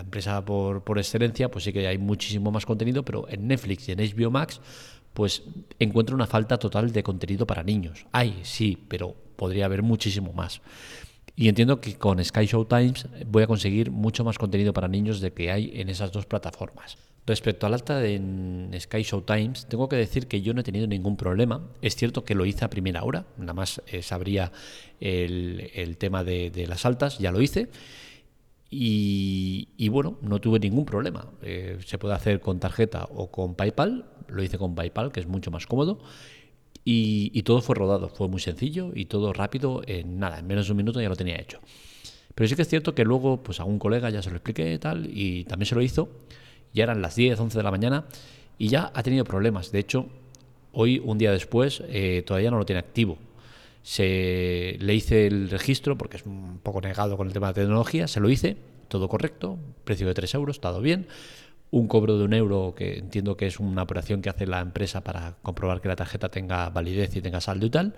empresa 0.00 0.42
por, 0.42 0.82
por, 0.82 0.98
excelencia, 0.98 1.50
pues 1.50 1.64
sí 1.64 1.74
que 1.74 1.86
hay 1.86 1.98
muchísimo 1.98 2.50
más 2.50 2.64
contenido, 2.64 3.04
pero 3.04 3.28
en 3.28 3.46
Netflix 3.48 3.86
y 3.86 3.92
en 3.92 3.98
HBO 3.98 4.30
Max, 4.30 4.62
pues 5.12 5.42
encuentro 5.78 6.14
una 6.14 6.26
falta 6.26 6.58
total 6.58 6.90
de 6.90 7.02
contenido 7.02 7.46
para 7.46 7.62
niños. 7.62 8.06
Hay, 8.12 8.40
sí, 8.44 8.78
pero 8.88 9.14
podría 9.36 9.66
haber 9.66 9.82
muchísimo 9.82 10.32
más. 10.32 10.62
Y 11.36 11.48
entiendo 11.48 11.80
que 11.80 11.96
con 11.96 12.24
Sky 12.24 12.46
Show 12.46 12.64
Times 12.64 13.06
voy 13.26 13.42
a 13.42 13.46
conseguir 13.46 13.90
mucho 13.90 14.24
más 14.24 14.38
contenido 14.38 14.72
para 14.72 14.88
niños 14.88 15.20
de 15.20 15.32
que 15.32 15.52
hay 15.52 15.70
en 15.74 15.88
esas 15.88 16.12
dos 16.12 16.24
plataformas. 16.24 16.96
Respecto 17.28 17.66
al 17.66 17.74
alta 17.74 18.02
en 18.06 18.70
Sky 18.80 19.02
Show 19.02 19.20
Times, 19.20 19.66
tengo 19.66 19.86
que 19.86 19.96
decir 19.96 20.28
que 20.28 20.40
yo 20.40 20.54
no 20.54 20.62
he 20.62 20.64
tenido 20.64 20.86
ningún 20.86 21.18
problema. 21.18 21.60
Es 21.82 21.94
cierto 21.94 22.24
que 22.24 22.34
lo 22.34 22.46
hice 22.46 22.64
a 22.64 22.70
primera 22.70 23.04
hora, 23.04 23.26
nada 23.36 23.52
más 23.52 23.82
eh, 23.86 24.00
sabría 24.00 24.50
el, 24.98 25.96
tema 25.98 26.24
de, 26.24 26.64
las 26.66 26.86
altas, 26.86 27.18
ya 27.18 27.30
lo 27.30 27.42
hice. 27.42 27.68
Y, 28.70 29.88
bueno, 29.90 30.16
no 30.22 30.40
tuve 30.40 30.58
ningún 30.58 30.86
problema. 30.86 31.26
Eh, 31.42 31.76
se 31.84 31.98
puede 31.98 32.14
hacer 32.14 32.40
con 32.40 32.60
tarjeta 32.60 33.06
o 33.10 33.30
con 33.30 33.54
PayPal, 33.54 34.06
lo 34.28 34.42
hice 34.42 34.56
con 34.56 34.74
PayPal, 34.74 35.12
que 35.12 35.20
es 35.20 35.26
mucho 35.26 35.50
más 35.50 35.66
cómodo. 35.66 35.98
Y, 36.82 37.30
y, 37.34 37.42
todo 37.42 37.60
fue 37.60 37.74
rodado, 37.74 38.08
fue 38.08 38.28
muy 38.28 38.40
sencillo 38.40 38.92
y 38.94 39.04
todo 39.04 39.34
rápido, 39.34 39.82
en 39.86 40.18
nada, 40.18 40.38
en 40.38 40.46
menos 40.46 40.64
de 40.64 40.72
un 40.72 40.78
minuto 40.78 40.98
ya 40.98 41.10
lo 41.10 41.16
tenía 41.16 41.36
hecho. 41.36 41.60
Pero 42.34 42.48
sí 42.48 42.56
que 42.56 42.62
es 42.62 42.68
cierto 42.68 42.94
que 42.94 43.04
luego, 43.04 43.42
pues 43.42 43.60
a 43.60 43.64
un 43.64 43.78
colega 43.78 44.08
ya 44.08 44.22
se 44.22 44.30
lo 44.30 44.36
expliqué 44.36 44.72
y 44.72 44.78
tal, 44.78 45.10
y 45.12 45.44
también 45.44 45.66
se 45.66 45.74
lo 45.74 45.82
hizo 45.82 46.08
ya 46.72 46.84
eran 46.84 47.02
las 47.02 47.16
10, 47.16 47.38
11 47.38 47.58
de 47.58 47.62
la 47.62 47.70
mañana 47.70 48.04
y 48.58 48.68
ya 48.68 48.90
ha 48.94 49.02
tenido 49.02 49.24
problemas. 49.24 49.72
De 49.72 49.78
hecho, 49.78 50.06
hoy, 50.72 51.00
un 51.04 51.18
día 51.18 51.32
después, 51.32 51.82
eh, 51.88 52.22
todavía 52.26 52.50
no 52.50 52.58
lo 52.58 52.66
tiene 52.66 52.80
activo. 52.80 53.18
Se, 53.82 54.76
le 54.80 54.94
hice 54.94 55.26
el 55.26 55.48
registro 55.50 55.96
porque 55.96 56.18
es 56.18 56.26
un 56.26 56.58
poco 56.62 56.80
negado 56.80 57.16
con 57.16 57.26
el 57.26 57.32
tema 57.32 57.48
de 57.48 57.54
tecnología, 57.62 58.06
se 58.08 58.20
lo 58.20 58.28
hice, 58.28 58.56
todo 58.88 59.08
correcto, 59.08 59.58
precio 59.84 60.06
de 60.06 60.14
3 60.14 60.34
euros, 60.34 60.60
todo 60.60 60.80
bien. 60.80 61.06
Un 61.70 61.86
cobro 61.86 62.18
de 62.18 62.24
un 62.24 62.32
euro, 62.32 62.74
que 62.76 62.98
entiendo 62.98 63.36
que 63.36 63.46
es 63.46 63.60
una 63.60 63.82
operación 63.82 64.22
que 64.22 64.30
hace 64.30 64.46
la 64.46 64.60
empresa 64.60 65.02
para 65.02 65.36
comprobar 65.42 65.80
que 65.80 65.88
la 65.88 65.96
tarjeta 65.96 66.30
tenga 66.30 66.70
validez 66.70 67.14
y 67.16 67.20
tenga 67.20 67.40
saldo 67.40 67.66
y 67.66 67.70
tal. 67.70 67.94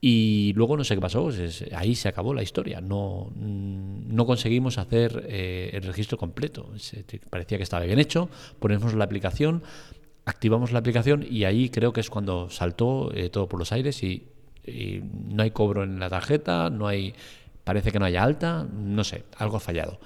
Y 0.00 0.52
luego 0.54 0.76
no 0.76 0.84
sé 0.84 0.94
qué 0.94 1.00
pasó, 1.00 1.30
ahí 1.74 1.94
se 1.94 2.08
acabó 2.08 2.34
la 2.34 2.42
historia. 2.42 2.80
No, 2.80 3.30
no 3.34 4.26
conseguimos 4.26 4.78
hacer 4.78 5.24
eh, 5.28 5.70
el 5.72 5.82
registro 5.84 6.18
completo. 6.18 6.70
parecía 7.30 7.56
que 7.56 7.64
estaba 7.64 7.84
bien 7.84 7.98
hecho, 7.98 8.28
ponemos 8.58 8.94
la 8.94 9.04
aplicación, 9.04 9.62
activamos 10.26 10.72
la 10.72 10.80
aplicación 10.80 11.26
y 11.28 11.44
ahí 11.44 11.70
creo 11.70 11.92
que 11.92 12.00
es 12.00 12.10
cuando 12.10 12.50
saltó 12.50 13.10
eh, 13.14 13.30
todo 13.30 13.48
por 13.48 13.58
los 13.58 13.72
aires 13.72 14.02
y, 14.02 14.28
no 15.28 15.44
hay 15.44 15.52
cobro 15.52 15.84
en 15.84 16.00
la 16.00 16.10
tarjeta, 16.10 16.70
no 16.70 16.88
hay, 16.88 17.14
parece 17.62 17.92
que 17.92 18.00
no 18.00 18.04
haya 18.04 18.24
alta, 18.24 18.66
no 18.68 19.04
sé, 19.04 19.22
algo 19.36 19.58
ha 19.58 19.60
fallado. 19.60 20.00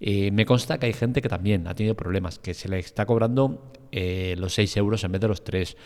Eh, 0.00 0.30
me 0.30 0.46
consta 0.46 0.78
que 0.78 0.86
hay 0.86 0.94
gente 0.94 1.20
que 1.20 1.28
también 1.28 1.68
ha 1.68 1.74
tenido 1.74 1.94
problemas, 1.94 2.38
que 2.38 2.54
se 2.54 2.70
le 2.70 2.78
está 2.78 3.04
cobrando 3.04 3.72
los 3.92 4.54
6 4.54 4.74
euros 4.78 5.04
en 5.04 5.12
vez 5.12 5.20
de 5.20 5.28
los 5.28 5.44
3, 5.44 5.76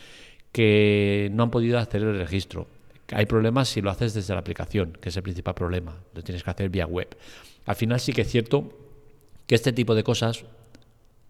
que 0.52 1.28
no 1.32 1.42
han 1.42 1.50
podido 1.50 1.80
hacer 1.80 2.02
el 2.02 2.16
registro 2.16 2.68
hay 3.12 3.26
problemas 3.26 3.68
si 3.68 3.80
lo 3.80 3.90
haces 3.90 4.14
desde 4.14 4.34
la 4.34 4.40
aplicación, 4.40 4.96
que 5.00 5.08
es 5.08 5.16
el 5.16 5.22
principal 5.22 5.54
problema. 5.54 6.02
Lo 6.14 6.22
tienes 6.22 6.42
que 6.42 6.50
hacer 6.50 6.68
vía 6.70 6.86
web. 6.86 7.16
Al 7.66 7.76
final 7.76 8.00
sí 8.00 8.12
que 8.12 8.22
es 8.22 8.30
cierto 8.30 8.72
que 9.46 9.54
este 9.54 9.72
tipo 9.72 9.94
de 9.94 10.04
cosas 10.04 10.44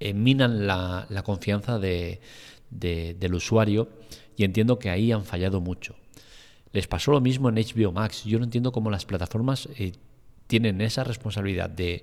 eh, 0.00 0.14
minan 0.14 0.66
la, 0.66 1.06
confianza 1.24 1.78
del 1.78 3.34
usuario 3.34 3.88
y 4.36 4.44
entiendo 4.44 4.78
que 4.78 4.90
ahí 4.90 5.12
han 5.12 5.24
fallado 5.24 5.60
mucho. 5.60 5.96
Les 6.72 6.86
pasó 6.86 7.12
lo 7.12 7.20
mismo 7.20 7.48
en 7.48 7.56
HBO 7.56 7.92
Max. 7.92 8.24
Yo 8.24 8.38
no 8.38 8.44
entiendo 8.44 8.72
cómo 8.72 8.90
las 8.90 9.04
plataformas 9.04 9.68
eh, 9.78 9.92
tienen 10.46 10.80
esa 10.80 11.04
responsabilidad 11.04 11.70
de 11.70 12.02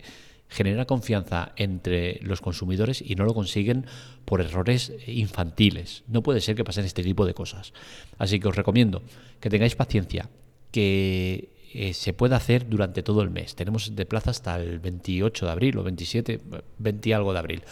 generar 0.52 0.86
confianza 0.86 1.54
entre 1.56 2.20
los 2.22 2.42
consumidores 2.42 3.02
y 3.02 3.16
no 3.16 3.24
lo 3.24 3.34
consiguen 3.34 3.86
por 4.26 4.42
errores 4.42 4.92
infantiles. 5.08 6.04
No 6.08 6.22
puede 6.22 6.42
ser 6.42 6.56
que 6.56 6.66
pasen 6.66 6.84
este 6.84 7.04
tipo 7.04 7.26
de 7.26 7.34
cosas. 7.34 7.72
Así 8.18 8.40
que 8.40 8.50
os 8.50 8.56
recomiendo 8.58 9.02
que 9.40 9.50
tengáis 9.50 9.76
paciencia, 9.76 10.30
que 10.72 11.54
eh, 11.74 11.94
se 11.94 12.12
pueda 12.12 12.36
hacer 12.36 12.68
durante 12.68 13.02
todo 13.02 13.22
el 13.22 13.30
mes. 13.30 13.56
Tenemos 13.56 13.96
de 13.96 14.06
plaza 14.06 14.32
hasta 14.32 14.60
el 14.60 14.80
28 14.80 15.46
de 15.46 15.52
abril 15.52 15.78
o 15.78 15.84
27, 15.84 16.42
20 16.80 17.10
y 17.10 17.14
algo 17.14 17.32
de 17.32 17.40
abril. 17.40 17.64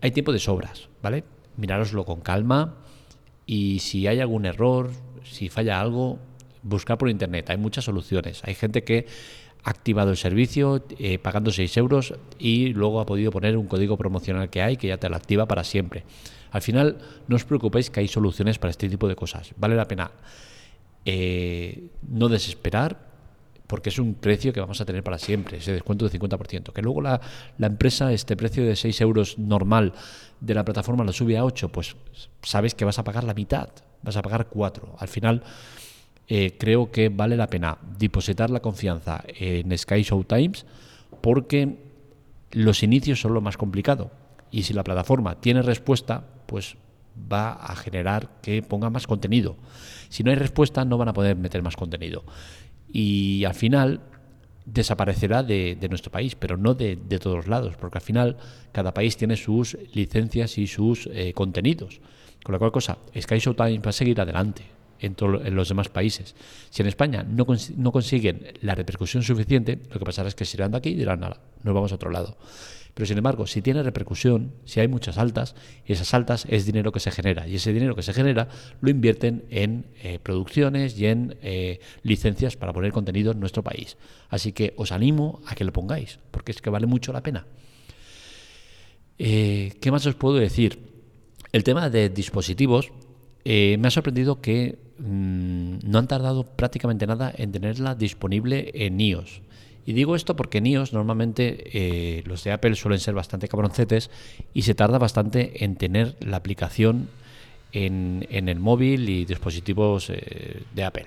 Hay 0.00 0.10
tiempo 0.10 0.32
de 0.32 0.38
sobras, 0.38 0.88
¿vale? 1.02 1.24
Mirároslo 1.58 2.06
con 2.06 2.22
calma 2.22 2.78
y 3.44 3.80
si 3.80 4.06
hay 4.06 4.20
algún 4.20 4.46
error, 4.46 4.90
si 5.24 5.50
falla 5.50 5.78
algo, 5.78 6.18
buscar 6.62 6.96
por 6.96 7.10
internet. 7.10 7.50
Hay 7.50 7.58
muchas 7.58 7.84
soluciones. 7.84 8.40
Hay 8.44 8.54
gente 8.54 8.82
que 8.82 9.06
ha 9.64 9.70
activado 9.70 10.10
el 10.10 10.16
servicio 10.16 10.84
eh, 10.98 11.18
pagando 11.18 11.50
6 11.50 11.76
euros 11.76 12.14
y 12.38 12.72
luego 12.72 13.00
ha 13.00 13.06
podido 13.06 13.30
poner 13.30 13.56
un 13.56 13.66
código 13.66 13.96
promocional 13.96 14.50
que 14.50 14.62
hay 14.62 14.76
que 14.76 14.88
ya 14.88 14.98
te 14.98 15.08
lo 15.08 15.16
activa 15.16 15.46
para 15.46 15.64
siempre. 15.64 16.04
Al 16.50 16.62
final, 16.62 16.98
no 17.26 17.36
os 17.36 17.44
preocupéis 17.44 17.90
que 17.90 18.00
hay 18.00 18.08
soluciones 18.08 18.58
para 18.58 18.70
este 18.70 18.88
tipo 18.88 19.08
de 19.08 19.16
cosas. 19.16 19.52
Vale 19.56 19.76
la 19.76 19.86
pena 19.86 20.10
eh, 21.04 21.88
no 22.08 22.28
desesperar, 22.28 23.08
porque 23.66 23.90
es 23.90 23.98
un 23.98 24.14
precio 24.14 24.52
que 24.52 24.60
vamos 24.60 24.80
a 24.80 24.84
tener 24.86 25.02
para 25.02 25.18
siempre, 25.18 25.58
ese 25.58 25.72
descuento 25.72 26.08
del 26.08 26.20
50%. 26.20 26.72
Que 26.72 26.82
luego 26.82 27.02
la, 27.02 27.20
empresa, 27.58 28.12
este 28.12 28.36
precio 28.36 28.64
de 28.64 28.76
6 28.76 29.00
euros 29.02 29.38
normal 29.38 29.92
de 30.40 30.54
la 30.54 30.64
plataforma 30.64 31.04
lo 31.04 31.12
sube 31.12 31.36
a 31.36 31.44
8, 31.44 31.68
pues 31.68 31.96
sabes 32.42 32.74
que 32.74 32.84
vas 32.84 32.98
a 32.98 33.04
pagar 33.04 33.24
la 33.24 33.34
mitad, 33.34 33.68
vas 34.02 34.16
a 34.16 34.22
pagar 34.22 34.48
4. 34.48 34.96
Al 34.98 35.08
final, 35.08 35.42
eh, 36.28 36.56
creo 36.58 36.90
que 36.90 37.08
vale 37.08 37.36
la 37.36 37.48
pena 37.48 37.78
depositar 37.98 38.50
la 38.50 38.60
confianza 38.60 39.24
en 39.26 39.76
Sky 39.76 40.02
Show 40.02 40.24
Times 40.24 40.66
porque 41.20 41.78
los 42.52 42.82
inicios 42.82 43.20
son 43.20 43.34
lo 43.34 43.40
más 43.40 43.56
complicado. 43.56 44.10
Y 44.50 44.62
si 44.62 44.72
la 44.72 44.84
plataforma 44.84 45.40
tiene 45.40 45.62
respuesta, 45.62 46.24
pues 46.46 46.76
va 47.30 47.52
a 47.52 47.74
generar 47.76 48.28
que 48.42 48.62
ponga 48.62 48.90
más 48.90 49.06
contenido. 49.06 49.56
Si 50.08 50.22
no 50.22 50.30
hay 50.30 50.36
respuesta, 50.36 50.84
no 50.84 50.96
van 50.96 51.08
a 51.08 51.12
poder 51.12 51.36
meter 51.36 51.62
más 51.62 51.76
contenido 51.76 52.24
y 52.92 53.44
al 53.44 53.54
final 53.54 54.00
desaparecerá 54.64 55.42
de, 55.42 55.78
nuestro 55.88 56.10
país, 56.10 56.34
pero 56.34 56.56
no 56.56 56.74
de, 56.74 56.96
todos 57.20 57.46
lados, 57.46 57.76
porque 57.76 57.98
al 57.98 58.02
final 58.02 58.36
cada 58.72 58.92
país 58.92 59.16
tiene 59.16 59.36
sus 59.36 59.78
licencias 59.94 60.58
y 60.58 60.66
sus 60.66 61.08
eh, 61.12 61.32
contenidos. 61.34 62.00
Con 62.42 62.52
la 62.52 62.58
cual 62.58 62.72
cosa, 62.72 62.98
Sky 63.18 63.38
Showtime 63.38 63.78
va 63.78 63.90
a 63.90 63.92
seguir 63.92 64.20
adelante 64.20 64.77
en, 65.00 65.16
en 65.20 65.54
los 65.54 65.68
demás 65.68 65.88
países. 65.88 66.34
Si 66.70 66.82
en 66.82 66.88
España 66.88 67.22
no, 67.22 67.46
no 67.76 67.92
consiguen 67.92 68.46
la 68.60 68.74
repercusión 68.74 69.22
suficiente, 69.22 69.78
lo 69.90 69.98
que 69.98 70.04
pasará 70.04 70.28
es 70.28 70.34
que 70.34 70.44
se 70.44 70.56
irán 70.56 70.72
de 70.72 70.78
aquí 70.78 70.90
y 70.90 70.94
dirán, 70.94 71.20
nada, 71.20 71.40
nos 71.62 71.74
vamos 71.74 71.92
a 71.92 71.96
otro 71.96 72.10
lado. 72.10 72.36
Pero 72.98 73.06
sin 73.06 73.18
embargo, 73.18 73.46
si 73.46 73.62
tiene 73.62 73.84
repercusión, 73.84 74.54
si 74.64 74.80
hay 74.80 74.88
muchas 74.88 75.18
altas, 75.18 75.54
esas 75.86 76.12
altas 76.14 76.46
es 76.48 76.66
dinero 76.66 76.90
que 76.90 76.98
se 76.98 77.12
genera. 77.12 77.46
Y 77.46 77.54
ese 77.54 77.72
dinero 77.72 77.94
que 77.94 78.02
se 78.02 78.12
genera 78.12 78.48
lo 78.80 78.90
invierten 78.90 79.44
en 79.50 79.86
eh, 80.02 80.18
producciones 80.20 80.98
y 80.98 81.06
en 81.06 81.36
eh, 81.40 81.78
licencias 82.02 82.56
para 82.56 82.72
poner 82.72 82.90
contenido 82.90 83.30
en 83.30 83.38
nuestro 83.38 83.62
país. 83.62 83.96
Así 84.30 84.50
que 84.50 84.74
os 84.76 84.90
animo 84.90 85.40
a 85.46 85.54
que 85.54 85.62
lo 85.62 85.72
pongáis, 85.72 86.18
porque 86.32 86.50
es 86.50 86.60
que 86.60 86.70
vale 86.70 86.86
mucho 86.86 87.12
la 87.12 87.22
pena. 87.22 87.46
Eh, 89.16 89.74
¿Qué 89.80 89.92
más 89.92 90.04
os 90.06 90.16
puedo 90.16 90.34
decir? 90.34 90.80
El 91.52 91.62
tema 91.62 91.90
de 91.90 92.08
dispositivos 92.08 92.90
me 93.44 93.88
ha 93.88 93.90
sorprendido 93.90 94.40
que 94.40 94.78
mm, 94.98 95.78
no 95.84 95.98
han 95.98 96.06
tardado 96.06 96.44
prácticamente 96.44 97.06
nada 97.06 97.32
en 97.36 97.52
tenerla 97.52 97.94
disponible 97.94 98.70
en 98.74 99.00
iOS. 99.00 99.42
Y 99.88 99.94
digo 99.94 100.14
esto 100.14 100.36
porque 100.36 100.58
en 100.58 100.66
iOS 100.66 100.92
normalmente 100.92 101.64
eh, 101.72 102.22
los 102.26 102.44
de 102.44 102.52
Apple 102.52 102.74
suelen 102.74 103.00
ser 103.00 103.14
bastante 103.14 103.48
cabroncetes 103.48 104.10
y 104.52 104.60
se 104.60 104.74
tarda 104.74 104.98
bastante 104.98 105.64
en 105.64 105.76
tener 105.76 106.14
la 106.20 106.36
aplicación 106.36 107.08
en, 107.72 108.26
el 108.30 108.58
móvil 108.58 109.08
y 109.08 109.24
dispositivos 109.24 110.10
eh, 110.10 110.62
de 110.74 110.84
Apple. 110.84 111.06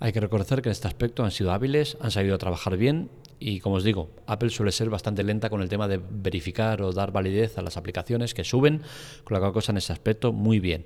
Hay 0.00 0.12
que 0.12 0.18
reconocer 0.18 0.60
que 0.60 0.70
en 0.70 0.72
este 0.72 0.88
aspecto 0.88 1.22
han 1.22 1.30
sido 1.30 1.52
hábiles, 1.52 1.98
han 2.00 2.10
sabido 2.10 2.36
trabajar 2.36 2.76
bien 2.76 3.10
y 3.38 3.60
como 3.60 3.76
os 3.76 3.84
digo, 3.84 4.10
Apple 4.26 4.50
suele 4.50 4.72
ser 4.72 4.90
bastante 4.90 5.22
lenta 5.22 5.48
con 5.48 5.62
el 5.62 5.68
tema 5.68 5.86
de 5.86 6.00
verificar 6.10 6.82
o 6.82 6.92
dar 6.92 7.12
validez 7.12 7.58
a 7.58 7.62
las 7.62 7.76
aplicaciones 7.76 8.34
que 8.34 8.42
suben, 8.42 8.82
con 9.22 9.34
la 9.34 9.38
cual 9.38 9.52
cosa 9.52 9.70
en 9.70 9.78
ese 9.78 9.92
aspecto 9.92 10.32
muy 10.32 10.58
bien. 10.58 10.84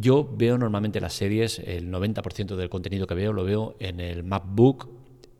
Yo 0.00 0.32
veo 0.32 0.56
normalmente 0.56 1.00
las 1.00 1.12
series, 1.12 1.58
el 1.58 1.90
90% 1.90 2.54
del 2.54 2.68
contenido 2.68 3.08
que 3.08 3.16
veo 3.16 3.32
lo 3.32 3.42
veo 3.42 3.74
en 3.80 3.98
el 3.98 4.22
MacBook 4.22 4.88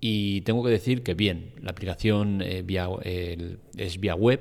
y 0.01 0.41
tengo 0.41 0.65
que 0.65 0.71
decir 0.71 1.05
que 1.05 1.15
bien, 1.15 1.53
la 1.63 1.71
aplicación 1.71 2.43
eh, 2.43 2.63
vía, 2.63 2.89
es 3.05 4.01
vía 4.01 4.17
web, 4.17 4.41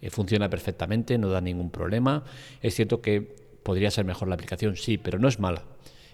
eh, 0.00 0.10
funciona 0.10 0.48
perfectamente, 0.48 1.18
no 1.18 1.28
da 1.28 1.40
ningún 1.40 1.70
problema. 1.70 2.22
Es 2.62 2.76
cierto 2.76 3.02
que 3.02 3.34
podría 3.64 3.90
ser 3.90 4.04
mejor 4.04 4.28
la 4.28 4.36
aplicación, 4.36 4.76
sí, 4.76 4.96
pero 4.96 5.18
no 5.18 5.26
es 5.26 5.40
mala. 5.40 5.64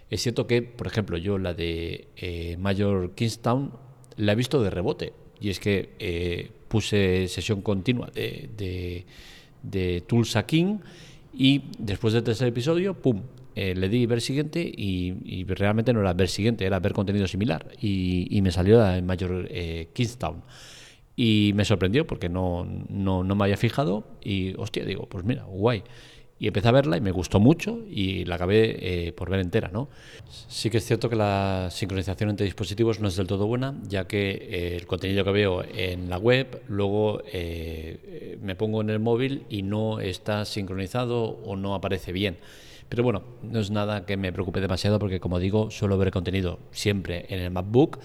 Es 0.09 0.23
cierto 0.23 0.47
que, 0.47 0.63
por 0.63 0.87
ejemplo, 0.87 1.19
yo 1.19 1.37
la 1.37 1.53
de 1.53 2.09
eh, 2.17 2.57
Mayor 2.59 3.15
Kingstown 3.15 3.75
la 4.17 4.33
he 4.33 4.37
visto 4.37 4.63
de 4.63 4.71
rebote. 4.71 5.13
Y 5.39 5.51
es 5.51 5.61
que 5.61 6.51
puse 6.69 7.29
sesión 7.29 7.61
continua 7.61 8.11
de, 8.15 8.49
de, 8.57 9.05
de 9.63 10.01
Tulsa 10.01 10.47
King 10.47 10.79
y 11.37 11.63
después 11.79 12.15
del 12.15 12.23
tercer 12.23 12.49
episodio, 12.49 12.95
¡pum! 12.95 13.23
Eh, 13.57 13.75
le 13.77 13.89
di 13.89 14.05
ver 14.07 14.21
siguiente 14.21 14.61
y, 14.61 15.45
realmente 15.45 15.93
no 15.93 16.01
era 16.01 16.13
ver 16.13 16.29
siguiente, 16.29 16.65
era 16.65 16.81
ver 16.81 16.93
contenido 16.93 17.27
similar. 17.29 17.69
Y, 17.81 18.41
me 18.43 18.51
salió 18.51 18.85
en 18.93 19.07
Mayor 19.07 19.47
eh, 19.51 19.89
Kingstown. 19.93 20.43
Y 21.17 21.53
me 21.55 21.65
sorprendió 21.65 22.07
porque 22.07 22.29
no, 22.29 22.67
no, 22.89 23.23
no, 23.23 23.35
me 23.37 23.45
había 23.45 23.57
fijado 23.57 24.05
y, 24.23 24.55
hostia, 24.57 24.85
digo, 24.85 25.09
pues 25.09 25.25
mira, 25.25 25.45
guay. 25.45 25.85
Y 26.39 26.49
empecé 26.49 26.69
a 26.69 26.73
verla 26.73 26.97
y 26.97 27.01
me 27.01 27.13
gustó 27.13 27.39
mucho 27.41 27.79
y 27.89 28.25
la 28.25 28.35
acabé 28.35 29.07
eh, 29.07 29.13
por 29.13 29.31
ver 29.31 29.41
entera, 29.41 29.71
¿no? 29.73 29.89
Sí 30.49 30.69
que 30.69 30.79
es 30.79 30.85
cierto 30.85 31.09
que 31.09 31.17
la 31.17 31.69
sincronización 31.71 32.31
entre 32.31 32.45
dispositivos 32.45 33.01
no 33.01 33.09
es 33.09 33.17
del 33.17 33.27
todo 33.27 33.47
buena, 33.47 33.75
ya 33.89 34.07
que 34.07 34.31
eh, 34.33 34.77
el 34.77 34.87
contenido 34.87 35.25
que 35.25 35.31
veo 35.31 35.63
en 35.63 36.11
la 36.11 36.19
web, 36.19 36.63
luego 36.69 37.23
me 38.43 38.57
pongo 38.57 38.81
en 38.81 38.91
el 38.91 38.99
móvil 38.99 39.45
y 39.49 39.63
no 39.63 40.01
está 40.01 40.45
sincronizado 40.45 41.23
o 41.23 41.57
no 41.57 41.75
aparece 41.75 42.13
bien. 42.13 42.37
Pero 42.89 43.03
bueno, 43.03 43.23
no 43.43 43.61
es 43.61 43.71
nada 43.71 44.05
que 44.07 44.17
me 44.17 44.33
preocupe 44.33 44.61
demasiado 44.61 44.99
porque, 44.99 45.21
como 45.21 45.39
digo, 45.39 45.71
suelo 45.71 45.99
ver 45.99 46.11
contenido 46.11 46.59
siempre 46.71 47.27
en 47.29 47.41
el 47.41 47.51
MacBook, 47.51 47.99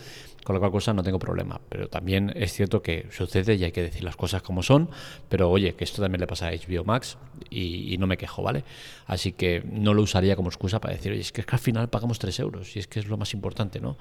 con 0.50 0.56
lo 0.56 0.62
cual 0.62 0.72
cosa 0.72 0.96
no 0.96 1.04
tengo 1.04 1.20
problema. 1.20 1.62
Pero 1.70 1.90
también 1.90 2.34
es 2.36 2.54
cierto 2.54 2.82
que 2.82 3.06
sucede 3.12 3.54
y 3.54 3.66
hay 3.66 3.72
que 3.72 3.84
decir 3.84 4.04
las 4.04 4.16
cosas 4.16 4.42
como 4.42 4.64
son. 4.64 4.90
Pero 5.30 5.48
oye, 5.48 5.76
que 5.76 5.84
esto 5.84 6.02
también 6.02 6.22
le 6.22 6.26
pasa 6.26 6.48
a 6.48 6.52
HBO 6.52 6.84
Max 6.84 7.20
y, 7.52 7.96
no 8.00 8.08
me 8.08 8.18
quejo, 8.18 8.42
¿vale? 8.42 8.64
Así 9.06 9.34
que 9.34 9.62
no 9.72 9.94
lo 9.94 10.02
usaría 10.02 10.36
como 10.36 10.50
excusa 10.50 10.82
para 10.82 10.96
decir, 10.96 11.12
oye, 11.12 11.22
es 11.22 11.32
que, 11.32 11.46
al 11.48 11.60
final 11.60 11.88
pagamos 11.90 12.18
3 12.18 12.40
euros 12.40 12.76
y 12.76 12.80
es 12.80 12.88
que 12.88 13.00
es 13.00 13.06
lo 13.06 13.16
más 13.16 13.36
importante, 13.36 13.80
¿no? 13.80 14.00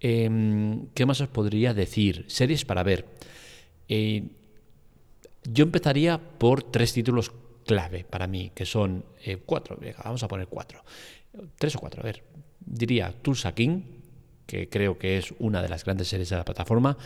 Em, 0.00 0.88
¿Qué 0.92 1.06
más 1.06 1.20
os 1.20 1.28
podría 1.28 1.72
decir? 1.72 2.24
Series 2.26 2.64
para 2.64 2.82
ver. 2.82 3.06
Eh, 3.88 4.24
yo 5.44 5.62
empezaría 5.62 6.18
por 6.18 6.64
tres 6.64 6.94
títulos 6.94 7.30
clave 7.64 8.02
para 8.02 8.26
mí, 8.26 8.50
que 8.52 8.66
son 8.66 9.04
eh, 9.24 9.36
cuatro, 9.36 9.78
vamos 10.02 10.24
a 10.24 10.26
poner 10.26 10.48
cuatro, 10.48 10.82
tres 11.56 11.76
o 11.76 11.78
cuatro, 11.78 12.00
a 12.00 12.06
ver, 12.06 12.24
diría 12.58 13.14
Tulsa 13.22 13.54
King, 13.54 13.95
que 14.46 14.68
creo 14.68 14.98
que 14.98 15.18
es 15.18 15.34
una 15.38 15.62
de 15.62 15.68
las 15.68 15.84
grandes 15.84 16.08
series 16.08 16.30
de 16.30 16.36
la 16.36 16.44
plataforma, 16.44 16.96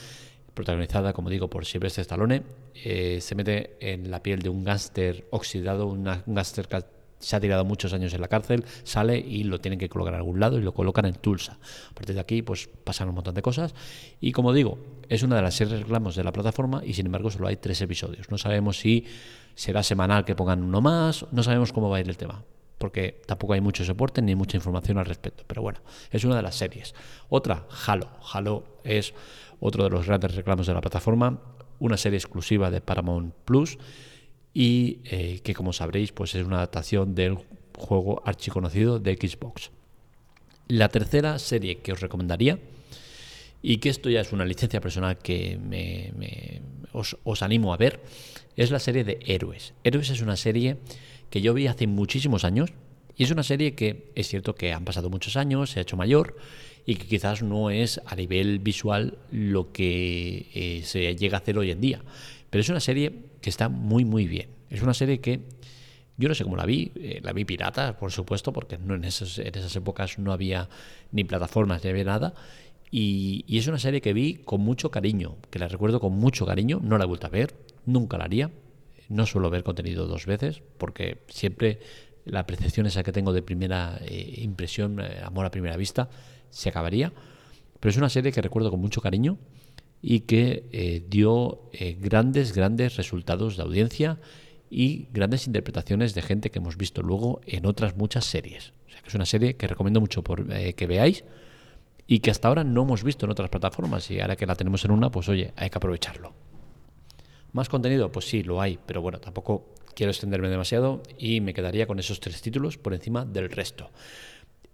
protagonizada, 0.54 1.12
como 1.12 1.30
digo, 1.30 1.48
por 1.48 1.64
Sylvester 1.64 2.02
Stallone, 2.02 2.42
eh, 2.74 3.18
se 3.20 3.34
mete 3.34 3.76
en 3.80 4.10
la 4.10 4.22
piel 4.22 4.42
de 4.42 4.48
un 4.48 4.64
gángster 4.64 5.26
oxidado, 5.30 5.86
un 5.86 6.04
gángster 6.04 6.68
que 6.68 6.84
se 7.20 7.36
ha 7.36 7.40
tirado 7.40 7.64
muchos 7.64 7.92
años 7.92 8.12
en 8.14 8.20
la 8.20 8.28
cárcel, 8.28 8.64
sale 8.82 9.18
y 9.18 9.44
lo 9.44 9.60
tienen 9.60 9.78
que 9.78 9.88
colocar 9.88 10.14
a 10.14 10.16
algún 10.16 10.40
lado 10.40 10.58
y 10.58 10.62
lo 10.62 10.72
colocan 10.72 11.04
en 11.04 11.14
Tulsa. 11.14 11.58
A 11.90 11.94
partir 11.94 12.14
de 12.14 12.20
aquí, 12.20 12.42
pues 12.42 12.68
pasan 12.82 13.08
un 13.08 13.14
montón 13.14 13.34
de 13.34 13.42
cosas. 13.42 13.74
Y 14.20 14.32
como 14.32 14.52
digo, 14.52 14.78
es 15.08 15.22
una 15.22 15.36
de 15.36 15.42
las 15.42 15.54
series 15.54 15.80
reclamos 15.80 16.16
de 16.16 16.24
la 16.24 16.32
plataforma 16.32 16.82
y 16.84 16.94
sin 16.94 17.06
embargo 17.06 17.30
solo 17.30 17.46
hay 17.46 17.56
tres 17.56 17.80
episodios. 17.82 18.30
No 18.30 18.38
sabemos 18.38 18.78
si 18.78 19.06
será 19.54 19.82
semanal 19.82 20.24
que 20.24 20.34
pongan 20.34 20.62
uno 20.62 20.80
más, 20.80 21.26
no 21.30 21.42
sabemos 21.42 21.72
cómo 21.72 21.90
va 21.90 21.98
a 21.98 22.00
ir 22.00 22.08
el 22.08 22.16
tema, 22.16 22.42
porque 22.80 23.20
tampoco 23.26 23.52
hay 23.52 23.60
mucho 23.60 23.84
soporte 23.84 24.22
ni 24.22 24.34
mucha 24.34 24.56
información 24.56 24.96
al 24.96 25.04
respecto. 25.04 25.44
Pero 25.46 25.60
bueno, 25.60 25.80
es 26.10 26.24
una 26.24 26.36
de 26.36 26.42
las 26.42 26.56
series. 26.56 26.94
Otra, 27.28 27.66
Halo. 27.86 28.08
Halo 28.32 28.64
es 28.84 29.12
otro 29.60 29.84
de 29.84 29.90
los 29.90 30.06
grandes 30.06 30.34
reclamos 30.34 30.66
de 30.66 30.72
la 30.72 30.80
plataforma, 30.80 31.38
una 31.78 31.98
serie 31.98 32.16
exclusiva 32.16 32.70
de 32.70 32.80
Paramount 32.80 33.34
Plus 33.44 33.76
y 34.54 35.00
eh, 35.04 35.40
que 35.44 35.54
como 35.54 35.74
sabréis 35.74 36.12
pues 36.12 36.34
es 36.34 36.46
una 36.46 36.56
adaptación 36.56 37.14
del 37.14 37.36
juego 37.76 38.22
archiconocido 38.24 38.98
de 38.98 39.14
Xbox. 39.14 39.72
La 40.66 40.88
tercera 40.88 41.38
serie 41.38 41.80
que 41.80 41.92
os 41.92 42.00
recomendaría 42.00 42.58
y 43.62 43.78
que 43.78 43.88
esto 43.88 44.08
ya 44.10 44.20
es 44.20 44.32
una 44.32 44.44
licencia 44.44 44.80
personal 44.80 45.18
que 45.18 45.58
me, 45.58 46.62
os, 46.92 47.42
animo 47.42 47.74
a 47.74 47.76
ver, 47.76 48.00
es 48.56 48.70
la 48.70 48.78
serie 48.78 49.04
de 49.04 49.18
Héroes. 49.26 49.74
Héroes 49.84 50.10
es 50.10 50.22
una 50.22 50.36
serie 50.36 50.78
que 51.28 51.40
yo 51.40 51.54
vi 51.54 51.66
hace 51.66 51.86
muchísimos 51.86 52.44
años, 52.44 52.70
Y 53.16 53.24
es 53.24 53.30
una 53.30 53.42
serie 53.42 53.74
que 53.74 54.10
es 54.14 54.28
cierto 54.28 54.54
que 54.54 54.72
han 54.72 54.84
pasado 54.84 55.10
muchos 55.10 55.36
años, 55.36 55.70
se 55.70 55.78
ha 55.78 55.82
hecho 55.82 55.96
mayor 55.96 56.36
y 56.86 56.94
que 56.94 57.06
quizás 57.06 57.42
no 57.42 57.68
es 57.68 58.00
a 58.06 58.16
nivel 58.16 58.60
visual 58.60 59.18
lo 59.30 59.72
que 59.72 60.48
eh, 60.54 60.82
se 60.84 61.14
llega 61.16 61.36
a 61.36 61.40
hacer 61.40 61.58
hoy 61.58 61.70
en 61.70 61.82
día. 61.82 62.02
Pero 62.48 62.62
es 62.62 62.68
una 62.70 62.80
serie 62.80 63.12
que 63.42 63.50
está 63.50 63.68
muy, 63.68 64.06
muy 64.06 64.26
bien. 64.26 64.48
Es 64.70 64.80
una 64.80 64.94
serie 64.94 65.20
que 65.20 65.40
yo 66.16 66.28
no 66.28 66.34
sé 66.34 66.44
cómo 66.44 66.56
la 66.56 66.66
vi, 66.66 66.92
eh, 66.96 67.20
la 67.22 67.32
vi 67.32 67.44
pirata, 67.44 67.96
por 67.96 68.10
supuesto, 68.12 68.52
porque 68.52 68.78
no 68.78 68.94
en, 68.94 69.04
esas, 69.04 69.38
en 69.38 69.54
esas 69.54 69.74
épocas 69.76 70.18
no 70.18 70.32
había 70.32 70.68
ni 71.12 71.24
plataformas 71.24 71.84
ni 71.84 71.90
había 71.90 72.04
nada. 72.04 72.34
Y, 72.90 73.44
y, 73.46 73.58
es 73.58 73.66
una 73.68 73.78
serie 73.78 74.00
que 74.00 74.12
vi 74.12 74.34
con 74.34 74.60
mucho 74.62 74.90
cariño, 74.90 75.36
que 75.50 75.58
la 75.58 75.68
recuerdo 75.68 76.00
con 76.00 76.12
mucho 76.12 76.44
cariño, 76.44 76.80
no 76.82 76.98
la 76.98 77.04
he 77.04 77.06
vuelto 77.06 77.28
a 77.28 77.30
ver, 77.30 77.54
nunca 77.86 78.18
la 78.18 78.24
haría. 78.24 78.50
No 79.08 79.26
suelo 79.26 79.50
ver 79.50 79.64
contenido 79.64 80.06
dos 80.06 80.26
veces, 80.26 80.62
porque 80.78 81.22
siempre 81.28 81.80
la 82.24 82.46
percepción 82.46 82.86
esa 82.86 83.02
que 83.02 83.12
tengo 83.12 83.32
de 83.32 83.42
primera 83.42 83.98
eh, 84.02 84.40
impresión, 84.42 85.00
eh, 85.00 85.20
amor 85.24 85.46
a 85.46 85.50
primera 85.50 85.76
vista, 85.76 86.08
se 86.50 86.68
acabaría. 86.68 87.12
Pero 87.78 87.90
es 87.90 87.96
una 87.96 88.08
serie 88.08 88.32
que 88.32 88.42
recuerdo 88.42 88.70
con 88.70 88.80
mucho 88.80 89.00
cariño 89.00 89.38
y 90.02 90.20
que 90.20 90.64
eh, 90.72 91.04
dio 91.08 91.70
grandes, 91.98 92.54
grandes 92.54 92.96
resultados 92.96 93.56
de 93.56 93.62
audiencia 93.62 94.18
y 94.70 95.08
grandes 95.12 95.46
interpretaciones 95.46 96.14
de 96.14 96.22
gente 96.22 96.50
que 96.50 96.58
hemos 96.58 96.76
visto 96.76 97.02
luego 97.02 97.40
en 97.46 97.66
otras 97.66 97.96
muchas 97.96 98.24
series. 98.24 98.72
O 98.86 98.90
sea 98.90 99.02
que 99.02 99.08
es 99.08 99.14
una 99.14 99.26
serie 99.26 99.56
que 99.56 99.66
recomiendo 99.66 100.00
mucho 100.00 100.22
por, 100.22 100.46
que 100.46 100.86
veáis 100.86 101.24
y 102.10 102.18
que 102.18 102.32
hasta 102.32 102.48
ahora 102.48 102.64
no 102.64 102.82
hemos 102.82 103.04
visto 103.04 103.24
en 103.24 103.30
otras 103.30 103.50
plataformas 103.50 104.10
y 104.10 104.18
ahora 104.20 104.34
que 104.34 104.44
la 104.44 104.56
tenemos 104.56 104.84
en 104.84 104.90
una, 104.90 105.12
pues 105.12 105.28
oye, 105.28 105.52
hay 105.54 105.70
que 105.70 105.78
aprovecharlo. 105.78 106.32
¿Más 107.52 107.68
contenido? 107.68 108.10
Pues 108.10 108.28
sí, 108.28 108.42
lo 108.42 108.60
hay, 108.60 108.80
pero 108.84 109.00
bueno, 109.00 109.20
tampoco 109.20 109.76
quiero 109.94 110.10
extenderme 110.10 110.48
demasiado 110.48 111.04
y 111.18 111.40
me 111.40 111.54
quedaría 111.54 111.86
con 111.86 112.00
esos 112.00 112.18
tres 112.18 112.42
títulos 112.42 112.78
por 112.78 112.94
encima 112.94 113.24
del 113.24 113.48
resto. 113.48 113.90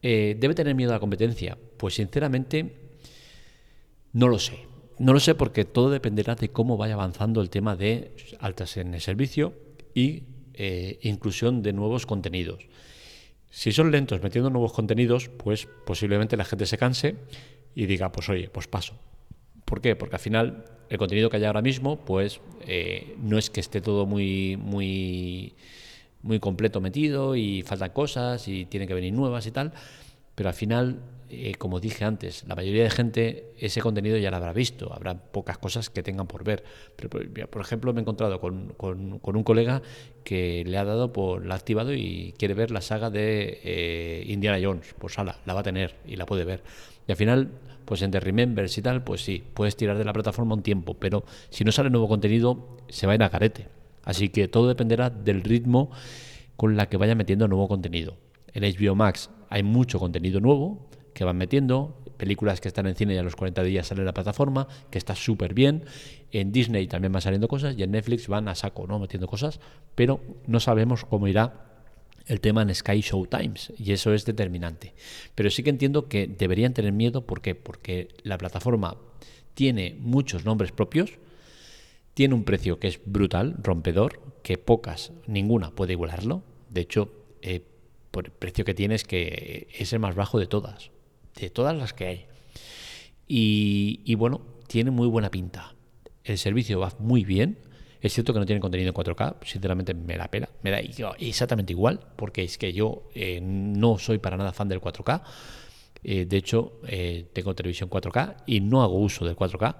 Eh, 0.00 0.34
¿Debe 0.40 0.54
tener 0.54 0.74
miedo 0.74 0.92
a 0.92 0.94
la 0.94 1.00
competencia? 1.00 1.58
Pues 1.76 1.96
sinceramente 1.96 2.74
no 4.14 4.28
lo 4.28 4.38
sé. 4.38 4.66
No 4.98 5.12
lo 5.12 5.20
sé 5.20 5.34
porque 5.34 5.66
todo 5.66 5.90
dependerá 5.90 6.36
de 6.36 6.48
cómo 6.48 6.78
vaya 6.78 6.94
avanzando 6.94 7.42
el 7.42 7.50
tema 7.50 7.76
de 7.76 8.16
altas 8.40 8.78
en 8.78 8.94
el 8.94 9.02
servicio 9.02 9.52
y 9.92 10.22
eh, 10.54 10.98
inclusión 11.02 11.60
de 11.60 11.74
nuevos 11.74 12.06
contenidos. 12.06 12.66
Si 13.50 13.72
son 13.72 13.90
lentos 13.90 14.22
metiendo 14.22 14.50
nuevos 14.50 14.72
contenidos, 14.72 15.28
pues 15.28 15.68
posiblemente 15.86 16.36
la 16.36 16.44
gente 16.44 16.66
se 16.66 16.78
canse 16.78 17.16
y 17.74 17.86
diga, 17.86 18.12
pues 18.12 18.28
oye, 18.28 18.48
pues 18.50 18.66
paso. 18.66 18.94
¿Por 19.64 19.80
qué? 19.80 19.96
Porque 19.96 20.16
al 20.16 20.20
final 20.20 20.64
el 20.88 20.98
contenido 20.98 21.30
que 21.30 21.38
hay 21.38 21.44
ahora 21.44 21.62
mismo, 21.62 22.04
pues 22.04 22.40
eh, 22.60 23.16
no 23.18 23.38
es 23.38 23.50
que 23.50 23.60
esté 23.60 23.80
todo 23.80 24.06
muy, 24.06 24.56
muy, 24.56 25.54
muy 26.22 26.38
completo 26.40 26.80
metido 26.80 27.36
y 27.36 27.62
faltan 27.62 27.90
cosas 27.90 28.46
y 28.48 28.66
tienen 28.66 28.88
que 28.88 28.94
venir 28.94 29.12
nuevas 29.12 29.46
y 29.46 29.50
tal, 29.50 29.72
pero 30.34 30.48
al 30.48 30.54
final, 30.54 31.00
eh, 31.28 31.54
como 31.56 31.80
dije 31.80 32.04
antes, 32.04 32.44
la 32.46 32.54
mayoría 32.54 32.84
de 32.84 32.90
gente 32.90 33.52
ese 33.58 33.80
contenido 33.80 34.16
ya 34.18 34.30
lo 34.30 34.36
habrá 34.36 34.52
visto, 34.52 34.92
habrá 34.92 35.14
pocas 35.14 35.58
cosas 35.58 35.90
que 35.90 36.02
tengan 36.02 36.26
por 36.26 36.44
ver. 36.44 36.64
Pero, 36.96 37.10
por 37.50 37.62
ejemplo, 37.62 37.92
me 37.92 38.00
he 38.00 38.02
encontrado 38.02 38.40
con, 38.40 38.74
con, 38.76 39.20
un 39.24 39.42
colega 39.42 39.82
que 40.24 40.64
le 40.66 40.78
ha 40.78 40.84
dado 40.84 41.12
por, 41.12 41.44
la 41.44 41.54
activado 41.54 41.92
y 41.94 42.34
quiere 42.38 42.54
ver 42.54 42.70
la 42.70 42.80
saga 42.80 43.10
de 43.10 43.60
eh, 43.64 44.24
Indiana 44.26 44.58
Jones, 44.62 44.94
pues 44.98 45.18
ala, 45.18 45.38
la 45.46 45.54
va 45.54 45.60
a 45.60 45.64
tener 45.64 45.96
y 46.06 46.16
la 46.16 46.26
puede 46.26 46.44
ver. 46.44 46.62
Y 47.08 47.12
al 47.12 47.16
final 47.16 47.50
pues 47.86 48.02
entre 48.02 48.20
Remembers 48.20 48.76
y 48.76 48.82
tal, 48.82 49.02
pues 49.02 49.24
sí, 49.24 49.42
puedes 49.54 49.76
tirar 49.76 49.96
de 49.96 50.04
la 50.04 50.12
plataforma 50.12 50.54
un 50.54 50.62
tiempo, 50.62 50.94
pero 50.94 51.24
si 51.50 51.64
no 51.64 51.72
sale 51.72 51.88
nuevo 51.88 52.08
contenido, 52.08 52.76
se 52.88 53.06
va 53.06 53.12
a 53.12 53.14
ir 53.14 53.22
a 53.22 53.30
carete. 53.30 53.68
Así 54.02 54.28
que 54.28 54.48
todo 54.48 54.68
dependerá 54.68 55.08
del 55.08 55.42
ritmo 55.42 55.90
con 56.56 56.76
la 56.76 56.88
que 56.88 56.96
vaya 56.96 57.14
metiendo 57.14 57.48
nuevo 57.48 57.68
contenido. 57.68 58.16
En 58.52 58.64
HBO 58.64 58.94
Max 58.94 59.30
hay 59.48 59.62
mucho 59.62 59.98
contenido 59.98 60.40
nuevo 60.40 60.88
que 61.16 61.24
van 61.24 61.38
metiendo, 61.38 61.96
películas 62.18 62.60
que 62.60 62.68
están 62.68 62.86
en 62.86 62.94
cine 62.94 63.14
y 63.14 63.16
a 63.16 63.22
los 63.22 63.36
40 63.36 63.62
días 63.62 63.86
sale 63.86 64.04
la 64.04 64.12
plataforma, 64.12 64.68
que 64.90 64.98
está 64.98 65.14
súper 65.14 65.54
bien. 65.54 65.84
En 66.30 66.52
Disney 66.52 66.86
también 66.88 67.10
van 67.10 67.22
saliendo 67.22 67.48
cosas 67.48 67.74
y 67.78 67.82
en 67.82 67.92
Netflix 67.92 68.28
van 68.28 68.48
a 68.48 68.54
saco, 68.54 68.86
¿no? 68.86 68.98
Metiendo 68.98 69.26
cosas, 69.26 69.58
pero 69.94 70.20
no 70.46 70.60
sabemos 70.60 71.06
cómo 71.06 71.26
irá 71.26 71.64
el 72.26 72.42
tema 72.42 72.60
en 72.60 72.74
Sky 72.74 73.00
Show 73.00 73.26
Times 73.26 73.72
y 73.78 73.92
eso 73.92 74.12
es 74.12 74.26
determinante. 74.26 74.92
Pero 75.34 75.48
sí 75.48 75.62
que 75.62 75.70
entiendo 75.70 76.06
que 76.06 76.26
deberían 76.26 76.74
tener 76.74 76.92
miedo 76.92 77.24
¿por 77.24 77.40
qué? 77.40 77.54
porque 77.54 78.08
la 78.22 78.36
plataforma 78.36 78.98
tiene 79.54 79.96
muchos 79.98 80.44
nombres 80.44 80.70
propios, 80.72 81.12
tiene 82.12 82.34
un 82.34 82.44
precio 82.44 82.78
que 82.78 82.88
es 82.88 83.00
brutal, 83.06 83.56
rompedor, 83.62 84.20
que 84.42 84.58
pocas, 84.58 85.12
ninguna 85.26 85.70
puede 85.70 85.94
igualarlo. 85.94 86.42
De 86.68 86.82
hecho, 86.82 87.10
eh, 87.40 87.62
por 88.10 88.26
el 88.26 88.32
precio 88.32 88.66
que 88.66 88.74
tiene 88.74 88.96
es 88.96 89.04
que 89.04 89.68
es 89.78 89.94
el 89.94 90.00
más 90.00 90.14
bajo 90.14 90.38
de 90.38 90.46
todas, 90.46 90.90
de 91.40 91.50
todas 91.50 91.76
las 91.76 91.92
que 91.92 92.06
hay. 92.06 92.26
Y, 93.28 94.14
bueno, 94.14 94.42
tiene 94.66 94.90
muy 94.90 95.08
buena 95.08 95.30
pinta. 95.30 95.74
El 96.24 96.38
servicio 96.38 96.80
va 96.80 96.92
muy 96.98 97.24
bien 97.24 97.58
es 98.00 98.12
cierto 98.12 98.32
que 98.32 98.38
no 98.38 98.46
tiene 98.46 98.60
contenido 98.60 98.88
en 98.88 98.94
4K, 98.94 99.36
sinceramente 99.44 99.94
me 99.94 100.16
la 100.16 100.30
pela, 100.30 100.48
me 100.62 100.70
da 100.70 100.78
exactamente 100.78 101.72
igual, 101.72 102.00
porque 102.14 102.44
es 102.44 102.58
que 102.58 102.72
yo 102.72 103.08
eh, 103.14 103.40
no 103.42 103.98
soy 103.98 104.18
para 104.18 104.36
nada 104.36 104.52
fan 104.52 104.68
del 104.68 104.80
4K. 104.80 105.22
Eh, 106.04 106.24
de 106.26 106.36
hecho, 106.36 106.80
eh, 106.86 107.26
tengo 107.32 107.54
televisión 107.54 107.90
4K 107.90 108.44
y 108.46 108.60
no 108.60 108.82
hago 108.82 108.96
uso 108.96 109.24
del 109.24 109.34
4K. 109.34 109.76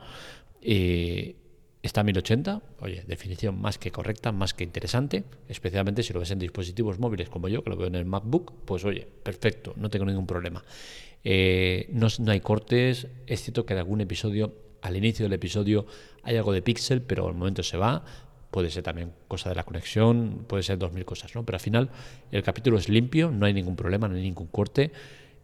está 1.82 2.00
a 2.00 2.04
1080, 2.04 2.62
oye, 2.80 3.04
definición 3.06 3.60
más 3.60 3.78
que 3.78 3.92
correcta, 3.92 4.32
más 4.32 4.54
que 4.54 4.64
interesante, 4.64 5.22
especialmente 5.48 6.02
si 6.02 6.12
lo 6.12 6.18
ves 6.18 6.32
en 6.32 6.40
dispositivos 6.40 6.98
móviles 6.98 7.28
como 7.28 7.46
yo, 7.46 7.62
que 7.62 7.70
lo 7.70 7.76
veo 7.76 7.86
en 7.86 7.94
el 7.94 8.06
MacBook, 8.06 8.52
pues 8.64 8.84
oye, 8.84 9.06
perfecto, 9.22 9.72
no 9.76 9.88
tengo 9.88 10.04
ningún 10.04 10.26
problema. 10.26 10.64
No, 11.90 12.06
no 12.20 12.32
hay 12.32 12.40
cortes, 12.40 13.08
es 13.26 13.42
cierto 13.42 13.66
que 13.66 13.72
en 13.74 13.80
algún 13.80 14.00
episodio 14.00 14.52
al 14.86 14.96
inicio 14.96 15.24
del 15.24 15.32
episodio 15.32 15.86
hay 16.22 16.36
algo 16.36 16.52
de 16.52 16.62
píxel, 16.62 17.02
pero 17.02 17.26
al 17.26 17.34
momento 17.34 17.62
se 17.62 17.76
va. 17.76 18.04
Puede 18.50 18.70
ser 18.70 18.84
también 18.84 19.12
cosa 19.28 19.48
de 19.48 19.56
la 19.56 19.64
conexión, 19.64 20.44
puede 20.46 20.62
ser 20.62 20.78
dos 20.78 20.92
mil 20.92 21.04
cosas, 21.04 21.34
¿no? 21.34 21.44
Pero 21.44 21.56
al 21.56 21.60
final 21.60 21.90
el 22.30 22.42
capítulo 22.42 22.78
es 22.78 22.88
limpio, 22.88 23.30
no 23.30 23.46
hay 23.46 23.52
ningún 23.52 23.76
problema, 23.76 24.08
no 24.08 24.14
hay 24.14 24.22
ningún 24.22 24.46
corte. 24.46 24.92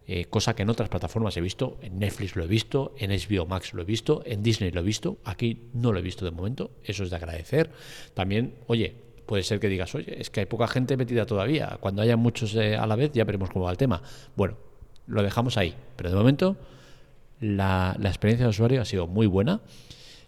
Eh, 0.07 0.25
cosa 0.27 0.55
que 0.55 0.63
en 0.63 0.71
otras 0.71 0.89
plataformas 0.89 1.37
he 1.37 1.41
visto, 1.41 1.79
en 1.83 1.99
Netflix 1.99 2.35
lo 2.35 2.45
he 2.45 2.47
visto, 2.47 2.95
en 2.99 3.11
HBO 3.11 3.47
Max 3.47 3.73
lo 3.73 3.83
he 3.83 3.85
visto, 3.85 4.23
en 4.27 4.43
Disney 4.43 4.71
lo 4.71 4.81
he 4.81 4.85
visto, 4.85 5.19
aquí 5.25 5.71
no 5.75 5.93
lo 5.93 5.99
he 5.99 6.03
visto 6.03 6.25
de 6.25 6.33
momento, 6.33 6.73
eso 6.83 7.05
es 7.05 7.11
de 7.11 7.17
agradecer. 7.17 7.71
También, 8.15 8.55
oye, 8.67 8.95
puede 9.27 9.45
ser 9.45 9.61
que 9.61 9.69
digas, 9.69 9.95
oye, 9.95 10.21
es 10.21 10.31
que 10.31 10.41
hay 10.41 10.47
poca 10.47 10.67
gente 10.67 10.97
metida 10.97 11.25
todavía, 11.25 11.79
cuando 11.81 12.03
haya 12.03 12.17
muchos 12.17 12.55
eh, 12.57 12.77
a 12.77 12.87
la 12.87 12.97
vez 12.97 13.13
ya 13.13 13.25
veremos 13.25 13.51
cómo 13.51 13.67
va 13.67 13.71
el 13.71 13.77
tema. 13.77 14.03
Bueno, 14.35 14.57
lo 15.07 15.23
dejamos 15.23 15.57
ahí, 15.57 15.75
pero 15.97 16.11
de 16.11 16.17
momento 16.17 16.57
la, 17.41 17.97
experiencia 18.05 18.47
de 18.47 18.51
usuario 18.51 18.81
ha 18.81 18.85
sido 18.85 19.07
muy 19.07 19.27
buena. 19.27 19.61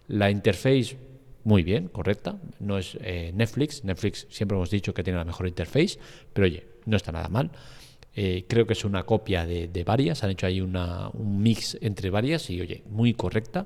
La 0.07 0.29
interface, 0.29 0.97
muy 1.43 1.63
bien, 1.63 1.87
correcta. 1.87 2.37
No 2.59 2.77
es 2.77 2.97
eh, 3.01 3.31
Netflix. 3.33 3.83
Netflix 3.83 4.27
siempre 4.29 4.57
hemos 4.57 4.69
dicho 4.69 4.93
que 4.93 5.03
tiene 5.03 5.17
la 5.17 5.25
mejor 5.25 5.47
interface, 5.47 5.97
pero 6.33 6.45
oye, 6.45 6.67
no 6.85 6.97
está 6.97 7.11
nada 7.11 7.29
mal. 7.29 7.49
Eh, 8.17 8.45
creo 8.47 8.65
que 8.65 8.73
es 8.73 8.85
una 8.85 9.03
copia 9.03 9.45
de, 9.45 9.83
varias. 9.85 10.23
Han 10.23 10.31
hecho 10.31 10.45
ahí 10.45 10.61
una, 10.61 11.09
un 11.09 11.41
mix 11.41 11.77
entre 11.81 12.09
varias 12.09 12.49
y, 12.49 12.61
oye, 12.61 12.83
muy 12.89 13.13
correcta. 13.13 13.65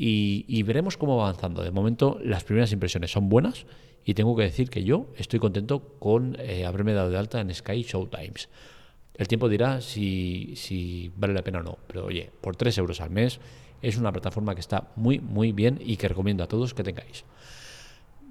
Y, 0.00 0.62
veremos 0.62 0.96
cómo 0.96 1.16
va 1.16 1.24
avanzando. 1.28 1.62
De 1.62 1.72
momento, 1.72 2.20
las 2.22 2.44
primeras 2.44 2.70
impresiones 2.72 3.10
son 3.10 3.28
buenas 3.28 3.66
y 4.04 4.14
tengo 4.14 4.36
que 4.36 4.44
decir 4.44 4.70
que 4.70 4.84
yo 4.84 5.06
estoy 5.16 5.40
contento 5.40 5.80
con 5.98 6.36
eh, 6.38 6.64
haberme 6.64 6.92
dado 6.92 7.10
de 7.10 7.18
alta 7.18 7.40
en 7.40 7.52
Sky 7.52 7.82
Showtimes. 7.82 8.48
El 9.18 9.26
tiempo 9.26 9.48
dirá 9.48 9.80
si, 9.80 11.12
vale 11.16 11.34
la 11.34 11.42
pena 11.42 11.58
o 11.58 11.62
no, 11.62 11.78
pero 11.88 12.06
oye, 12.06 12.30
por 12.40 12.54
3 12.54 12.78
euros 12.78 13.00
al 13.00 13.10
mes 13.10 13.40
es 13.82 13.96
una 13.96 14.12
plataforma 14.12 14.54
que 14.54 14.60
está 14.60 14.92
muy, 14.94 15.18
muy 15.18 15.50
bien 15.50 15.80
y 15.84 15.96
que 15.96 16.06
recomiendo 16.06 16.44
a 16.44 16.46
todos 16.46 16.72
que 16.72 16.84
tengáis. 16.84 17.24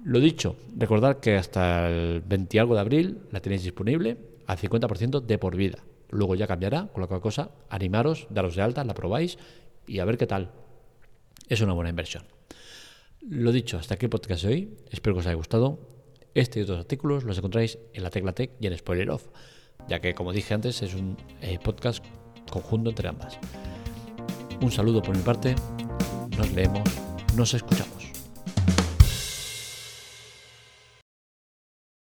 Lo 0.04 0.18
dicho, 0.18 0.56
recordad 0.76 1.20
que 1.20 1.36
hasta 1.36 1.90
el 1.90 2.22
20 2.22 2.60
algo 2.60 2.74
de 2.74 2.80
abril 2.80 3.18
la 3.30 3.40
tenéis 3.40 3.64
disponible 3.64 4.16
al 4.46 4.56
50% 4.56 5.20
de 5.20 5.38
por 5.38 5.56
vida. 5.56 5.78
Luego 6.10 6.34
ya 6.34 6.46
cambiará, 6.46 6.86
con 6.86 7.02
la 7.02 7.20
cosa, 7.20 7.50
animaros, 7.68 8.26
daros 8.30 8.56
de 8.56 8.62
alta, 8.62 8.82
la 8.82 8.94
probáis 8.94 9.36
y 9.86 9.98
a 9.98 10.06
ver 10.06 10.16
qué 10.16 10.26
tal. 10.26 10.52
Es 11.50 11.60
una 11.60 11.74
buena 11.74 11.90
inversión. 11.90 12.24
Lo 13.28 13.52
dicho, 13.52 13.76
hasta 13.76 13.94
aquí 13.94 14.06
el 14.06 14.10
podcast 14.10 14.44
de 14.44 14.48
hoy. 14.48 14.76
Espero 14.90 15.16
que 15.16 15.20
os 15.20 15.26
haya 15.26 15.34
gustado. 15.34 15.80
Este 16.32 16.60
y 16.60 16.62
otros 16.62 16.78
artículos 16.78 17.24
los 17.24 17.36
encontráis 17.36 17.78
en 17.92 18.02
la 18.02 18.10
Tecla 18.10 18.32
Tech 18.32 18.52
y 18.58 18.66
en 18.68 18.78
Spoiler 18.78 19.10
Off 19.10 19.28
ya 19.88 20.00
que 20.00 20.14
como 20.14 20.32
dije 20.32 20.54
antes 20.54 20.82
es 20.82 20.94
un 20.94 21.16
eh, 21.40 21.58
podcast 21.62 22.04
conjunto 22.50 22.90
entre 22.90 23.08
ambas. 23.08 23.38
Un 24.60 24.70
saludo 24.70 25.02
por 25.02 25.16
mi 25.16 25.22
parte, 25.22 25.54
nos 26.36 26.50
leemos, 26.52 26.88
nos 27.36 27.54
escuchamos. 27.54 27.97